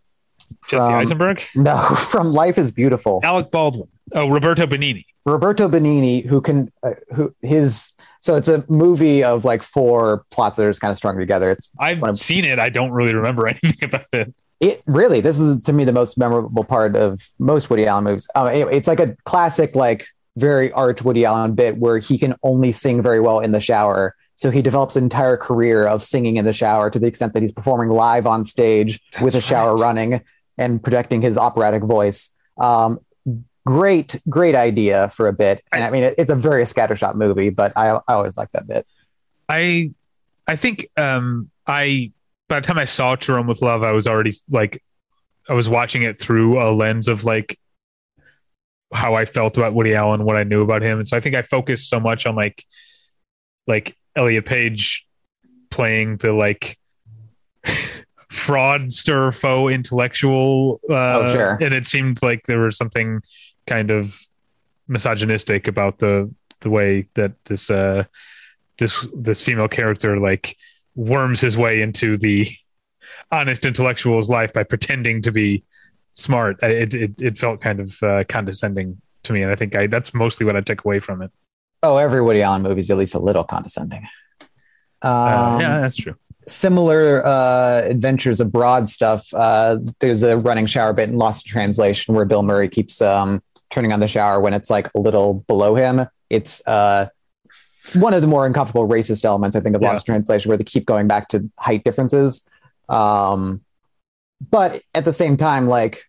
[0.68, 1.44] Jesse from, Eisenberg?
[1.56, 3.22] No, from Life is Beautiful.
[3.24, 3.88] Alec Baldwin.
[4.12, 5.06] Oh, Roberto Benigni.
[5.26, 7.94] Roberto Benigni, who can, uh, who his
[8.24, 11.52] so it's a movie of like four plots that are just kind of strung together.
[11.52, 12.58] It's I've of, seen it.
[12.58, 14.34] I don't really remember anything about it.
[14.62, 18.26] It really, this is to me the most memorable part of most Woody Allen movies.
[18.34, 20.08] Um, anyway, it's like a classic, like
[20.38, 24.16] very arch Woody Allen bit where he can only sing very well in the shower.
[24.36, 27.42] So he develops an entire career of singing in the shower to the extent that
[27.42, 29.82] he's performing live on stage That's with a shower right.
[29.82, 30.22] running
[30.58, 32.34] and projecting his operatic voice.
[32.58, 33.00] Um,
[33.66, 35.64] great, great idea for a bit.
[35.72, 38.52] And I, I mean, it, it's a very scattershot movie, but I, I always like
[38.52, 38.86] that bit.
[39.50, 39.94] I,
[40.48, 42.12] I think um, I
[42.50, 44.84] by the time I saw To Rome with Love, I was already like,
[45.50, 47.60] I was watching it through a lens of like
[48.94, 51.36] how I felt about Woody Allen, what I knew about him, and so I think
[51.36, 52.64] I focused so much on like,
[53.66, 55.08] like Elliot Page
[55.72, 56.78] playing the like
[58.32, 61.58] fraudster faux intellectual uh, oh, sure.
[61.62, 63.22] and it seemed like there was something
[63.66, 64.20] kind of
[64.88, 66.30] misogynistic about the
[66.62, 68.04] the way that this uh
[68.80, 70.58] this this female character like
[70.96, 72.50] worms his way into the
[73.32, 75.64] honest intellectual's life by pretending to be
[76.14, 76.58] smart.
[76.64, 80.14] It it, it felt kind of uh, condescending to me and i think i that's
[80.14, 81.32] mostly what i took away from it.
[81.82, 84.08] Oh every woody allen movie is at least a little condescending.
[85.02, 86.16] Um, uh, yeah that's true.
[86.48, 89.34] similar uh, adventures abroad stuff.
[89.34, 93.42] Uh, there's a running shower bit in lost in translation where bill murray keeps um,
[93.74, 96.08] turning on the shower when it's like a little below him.
[96.30, 97.10] It's uh,
[97.96, 99.92] one of the more uncomfortable racist elements, I think, of yeah.
[99.92, 102.46] Lost Translation, where they keep going back to height differences.
[102.88, 103.62] Um,
[104.52, 106.04] but at the same time, like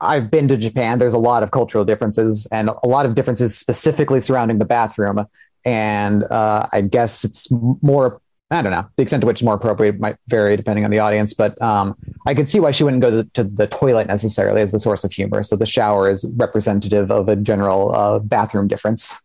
[0.00, 3.56] I've been to Japan, there's a lot of cultural differences and a lot of differences
[3.56, 5.26] specifically surrounding the bathroom.
[5.64, 8.20] And uh, I guess it's more
[8.50, 8.86] I don't know.
[8.96, 12.34] The extent to which more appropriate might vary depending on the audience, but um, I
[12.34, 15.10] could see why she wouldn't go to, to, the toilet necessarily as the source of
[15.10, 15.42] humor.
[15.42, 19.18] So the shower is representative of a general uh, bathroom difference.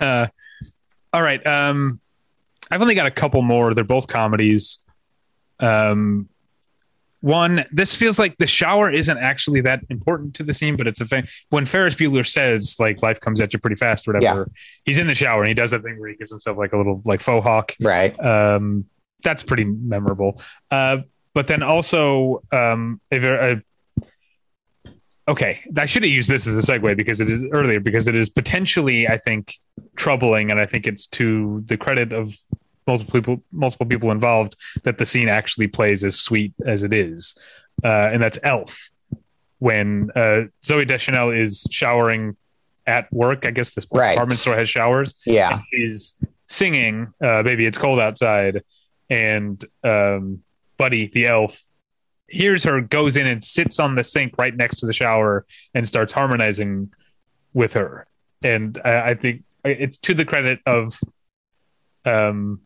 [0.00, 0.26] Uh,
[1.12, 1.44] all right.
[1.46, 2.00] Um,
[2.70, 3.74] I've only got a couple more.
[3.74, 4.80] They're both comedies.
[5.60, 6.28] Um,
[7.20, 11.00] one, this feels like the shower isn't actually that important to the scene, but it's
[11.00, 11.26] a thing.
[11.50, 14.60] When Ferris Bueller says like life comes at you pretty fast, or whatever, yeah.
[14.84, 16.76] he's in the shower and he does that thing where he gives himself like a
[16.76, 17.74] little like faux hawk.
[17.80, 18.18] Right.
[18.20, 18.86] Um,
[19.22, 20.40] that's pretty memorable.
[20.70, 20.98] Uh,
[21.34, 23.62] but then also, um, if a,
[25.28, 28.14] okay, I should have used this as a segue because it is earlier because it
[28.14, 29.58] is potentially, I think,
[29.96, 32.34] troubling, and I think it's to the credit of
[32.86, 37.36] multiple people, multiple people involved that the scene actually plays as sweet as it is,
[37.84, 38.90] uh, and that's Elf
[39.58, 42.36] when uh, Zooey Deschanel is showering
[42.86, 43.46] at work.
[43.46, 44.12] I guess this right.
[44.12, 45.14] department store has showers.
[45.24, 48.62] Yeah, she's singing uh, "Baby It's Cold Outside,"
[49.10, 50.42] and um,
[50.78, 51.62] Buddy the elf
[52.28, 55.88] hears her, goes in and sits on the sink right next to the shower and
[55.88, 56.92] starts harmonizing
[57.54, 58.06] with her.
[58.42, 60.98] And I, I think it's to the credit of
[62.04, 62.60] um,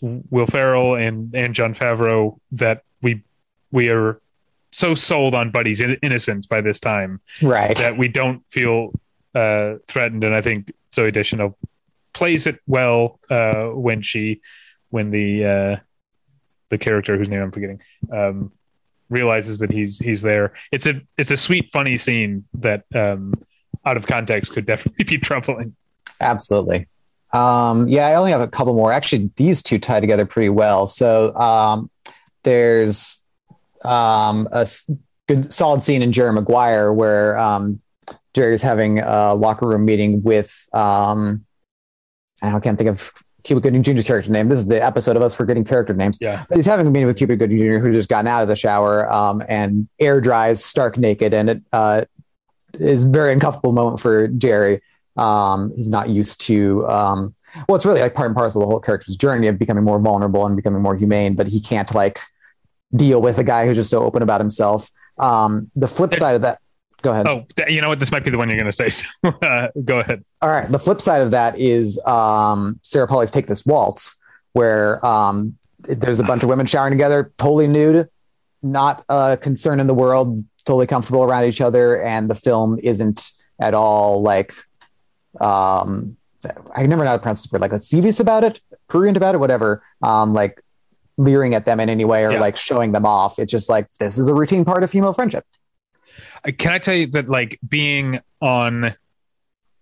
[0.00, 3.22] Will Ferrell and and Jon Favreau that we
[3.70, 4.20] we are
[4.72, 7.76] so sold on Buddy's innocence by this time, right?
[7.78, 8.92] That we don't feel
[9.34, 11.56] uh, threatened, and I think Zooey Deschanel
[12.12, 14.40] plays it well uh, when she
[14.90, 15.76] when the uh,
[16.70, 17.80] the character whose name I'm forgetting
[18.12, 18.52] um,
[19.08, 20.52] realizes that he's he's there.
[20.72, 23.34] It's a it's a sweet, funny scene that um,
[23.84, 25.76] out of context could definitely be troubling.
[26.20, 26.88] Absolutely.
[27.36, 28.92] Um, yeah, I only have a couple more.
[28.92, 30.86] Actually, these two tie together pretty well.
[30.86, 31.90] So um,
[32.42, 33.24] there's
[33.84, 34.66] um, a
[35.28, 37.80] good solid scene in Jerry Maguire where um,
[38.34, 41.44] Jerry's having a locker room meeting with um,
[42.42, 43.12] I can't think of
[43.44, 44.48] Cuba Gooding Jr.'s character name.
[44.48, 46.18] This is the episode of us forgetting character names.
[46.20, 46.44] Yeah.
[46.48, 48.56] But he's having a meeting with Cuba Gooding Jr., who's just gotten out of the
[48.56, 51.32] shower um, and air dries stark naked.
[51.32, 52.04] And it uh,
[52.74, 54.82] is a very uncomfortable moment for Jerry.
[55.16, 57.34] Um, he's not used to, um,
[57.68, 59.98] well, it's really like part and parcel of the whole character's journey of becoming more
[59.98, 62.20] vulnerable and becoming more humane, but he can't like
[62.94, 64.90] deal with a guy who's just so open about himself.
[65.18, 66.60] Um, the flip It's- side of that,
[67.02, 67.26] go ahead.
[67.26, 68.00] Oh, you know what?
[68.00, 68.90] This might be the one you're going to say.
[68.90, 69.06] So,
[69.42, 70.24] uh, go ahead.
[70.42, 70.70] All right.
[70.70, 74.16] The flip side of that is um, Sarah Polley's Take This Waltz,
[74.52, 78.08] where um, there's a bunch of women showering together, totally nude,
[78.62, 82.02] not a concern in the world, totally comfortable around each other.
[82.02, 84.52] And the film isn't at all like,
[85.40, 86.16] um,
[86.74, 89.38] I never know how to pronounce this word, like lascivious about it, prurient about it,
[89.38, 89.82] whatever.
[90.02, 90.62] Um, like
[91.16, 92.40] leering at them in any way or Yeah.
[92.40, 93.38] like showing them off.
[93.38, 95.44] It's just like, this is a routine part of female friendship.
[96.58, 98.94] Can I tell you that like being on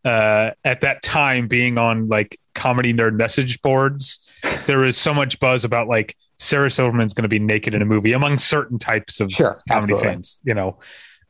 [0.05, 4.27] uh at that time being on like comedy nerd message boards,
[4.67, 7.85] there was so much buzz about like Sarah Silverman's going to be naked in a
[7.85, 9.61] movie among certain types of Sure.
[9.69, 10.09] comedy absolutely.
[10.09, 10.41] fans.
[10.45, 10.79] You know,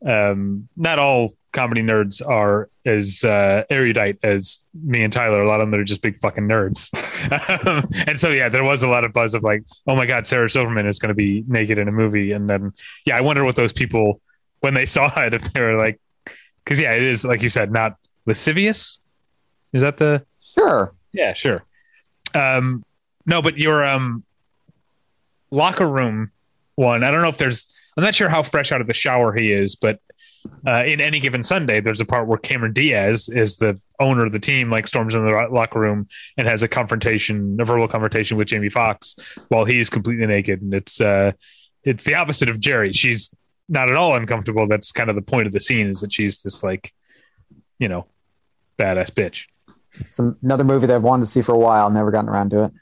[0.07, 5.41] um, not all comedy nerds are as uh, erudite as me and Tyler.
[5.41, 6.91] A lot of them are just big fucking nerds.
[7.66, 10.26] um, and so, yeah, there was a lot of buzz of like, oh my God,
[10.26, 12.32] Sarah Silverman is going to be naked in a movie.
[12.32, 12.72] And then,
[13.07, 14.20] yeah, I wonder what those people,
[14.61, 16.01] when they saw it, if they were like,
[16.64, 18.99] because, yeah, it is, like you said, not lascivious.
[19.72, 20.95] Is that the, Sure.
[21.12, 21.64] yeah, sure.
[22.35, 22.85] Um,
[23.26, 24.24] no, but your um,
[25.51, 26.30] locker room
[26.76, 27.66] one, I don't know if there's,
[27.97, 30.01] I'm not sure how fresh out of the shower he is, but
[30.67, 34.33] uh, in any given Sunday, there's a part where Cameron Diaz is the owner of
[34.33, 38.37] the team, like storms in the locker room and has a confrontation, a verbal confrontation
[38.37, 39.17] with Jamie Foxx
[39.49, 41.33] while he's completely naked, and it's uh,
[41.83, 42.93] it's the opposite of Jerry.
[42.93, 43.35] She's
[43.69, 44.67] not at all uncomfortable.
[44.69, 46.93] That's kind of the point of the scene is that she's this like,
[47.79, 48.07] you know,
[48.79, 49.47] badass bitch.
[50.09, 52.65] Some another movie that I've wanted to see for a while, never gotten around to
[52.65, 52.73] it.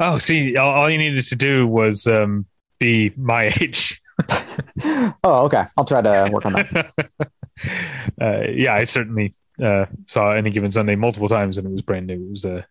[0.00, 2.46] Oh, see, all, all you needed to do was um,
[2.78, 4.00] be my age.
[5.24, 5.64] oh, okay.
[5.76, 6.92] I'll try to work on that.
[8.20, 12.06] uh, yeah, I certainly uh, saw any given Sunday multiple times, and it was brand
[12.06, 12.14] new.
[12.14, 12.66] It was a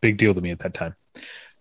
[0.00, 0.94] big deal to me at that time.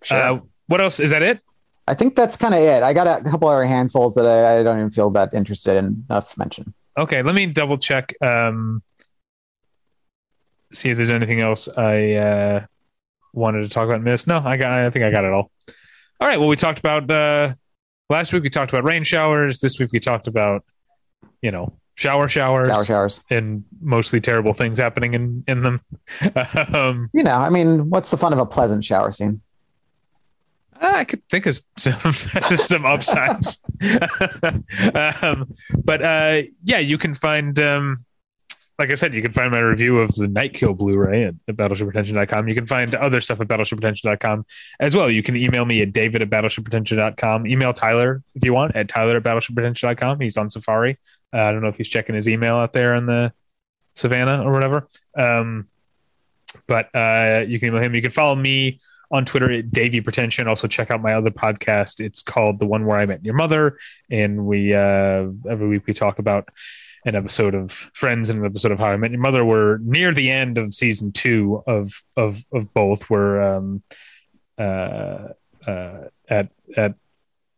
[0.03, 0.17] Sure.
[0.17, 0.99] Uh, what else?
[0.99, 1.39] Is that it?
[1.87, 2.83] I think that's kind of it.
[2.83, 6.05] I got a couple other handfuls that I, I don't even feel that interested in
[6.09, 6.73] enough to mention.
[6.97, 8.13] Okay, let me double check.
[8.21, 8.83] Um,
[10.71, 12.65] see if there's anything else I uh,
[13.33, 14.01] wanted to talk about.
[14.01, 14.27] Miss?
[14.27, 14.71] No, I got.
[14.71, 15.51] I think I got it all.
[16.19, 16.39] All right.
[16.39, 17.55] Well, we talked about uh,
[18.11, 18.43] last week.
[18.43, 19.59] We talked about rain showers.
[19.59, 20.63] This week we talked about
[21.41, 23.23] you know shower showers Shower showers.
[23.29, 25.81] and mostly terrible things happening in in them.
[26.73, 29.41] um, You know, I mean, what's the fun of a pleasant shower scene?
[30.83, 32.13] I could think of some
[32.57, 33.61] some upsides,
[34.95, 35.53] um,
[35.83, 37.57] but uh, yeah, you can find.
[37.59, 37.97] Um,
[38.81, 42.47] like I said, you can find my review of the Nightkill Blu-ray at, at battleshippretension.com.
[42.47, 44.43] You can find other stuff at battleshippretension.com
[44.79, 45.11] as well.
[45.11, 47.45] You can email me at david at battleshippretension.com.
[47.45, 50.19] Email Tyler if you want at tyler at battleshippretension.com.
[50.19, 50.97] He's on Safari.
[51.31, 53.31] Uh, I don't know if he's checking his email out there in the
[53.93, 54.87] Savannah or whatever.
[55.15, 55.67] Um,
[56.65, 57.93] but uh, you can email him.
[57.93, 58.79] You can follow me
[59.11, 60.47] on Twitter at Davey Pretension.
[60.47, 61.99] Also check out my other podcast.
[61.99, 63.77] It's called The One Where I Met Your Mother,
[64.09, 66.49] and we uh, every week we talk about
[67.05, 69.43] an episode of Friends and an episode of How I Met Your Mother.
[69.43, 73.09] We're near the end of season two of of of both.
[73.09, 73.83] We're um,
[74.57, 75.29] uh,
[75.65, 75.97] uh,
[76.29, 76.95] at at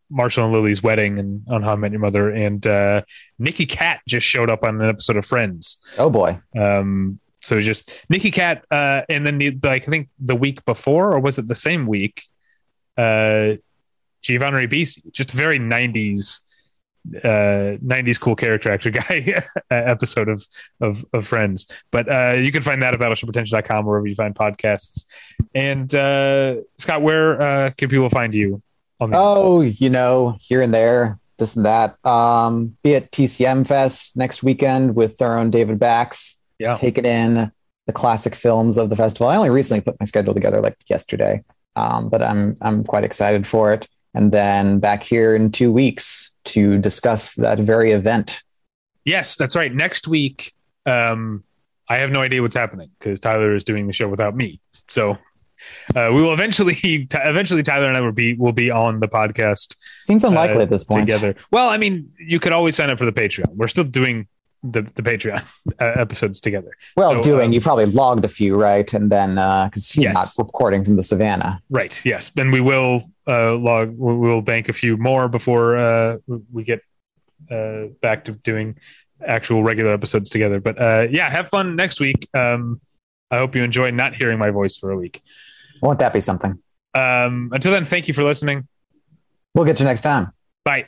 [0.09, 3.01] Marshall and Lily's wedding and on How I Met Your Mother, and uh,
[3.37, 5.77] Nicky Katt just showed up on an episode of Friends.
[5.97, 6.39] Oh boy.
[6.57, 11.11] Um, so just Nicky Katt, uh, and then the, like I think the week before,
[11.13, 12.23] or was it the same week?
[12.97, 13.55] Uh,
[14.21, 16.39] Giovanni Ribisi, just very '90s,
[17.23, 20.45] uh, '90s cool character actor guy episode of,
[20.81, 21.67] of of Friends.
[21.91, 25.05] But uh, you can find that at BattleshipPretension.com wherever you find podcasts.
[25.53, 28.61] And uh, Scott, where uh, can people find you?
[28.99, 31.97] On the Oh, you know, here and there, this and that.
[32.05, 37.51] Um, be at TCM Fest next weekend with our own David Bax, yeah, taking in
[37.85, 39.27] the classic films of the festival.
[39.27, 41.43] I only recently put my schedule together, like yesterday,
[41.75, 43.87] um, but I'm I'm quite excited for it.
[44.13, 48.43] And then back here in two weeks to discuss that very event.
[49.05, 49.73] Yes, that's right.
[49.73, 50.53] Next week,
[50.85, 51.43] um,
[51.89, 54.61] I have no idea what's happening because Tyler is doing the show without me.
[54.87, 55.17] So
[55.95, 59.07] uh, we will eventually, t- eventually, Tyler and I will be will be on the
[59.07, 59.75] podcast.
[59.99, 61.01] Seems unlikely uh, at this point.
[61.01, 61.35] Together.
[61.51, 63.55] Well, I mean, you could always sign up for the Patreon.
[63.55, 64.27] We're still doing
[64.63, 65.43] the the Patreon
[65.79, 66.71] uh, episodes together.
[66.95, 68.91] Well, so, doing um, you probably logged a few, right?
[68.93, 70.13] And then because he's yes.
[70.13, 71.99] not recording from the Savannah, right?
[72.05, 73.89] Yes, and we will uh, log.
[73.97, 76.17] We will bank a few more before uh,
[76.51, 76.81] we get
[77.51, 78.77] uh, back to doing
[79.25, 80.59] actual regular episodes together.
[80.59, 82.27] But uh, yeah, have fun next week.
[82.33, 82.81] Um,
[83.31, 85.21] I hope you enjoy not hearing my voice for a week.
[85.81, 86.59] Won't that be something?
[86.93, 88.67] Um, until then, thank you for listening.
[89.55, 90.31] We'll get you next time.
[90.63, 90.87] Bye.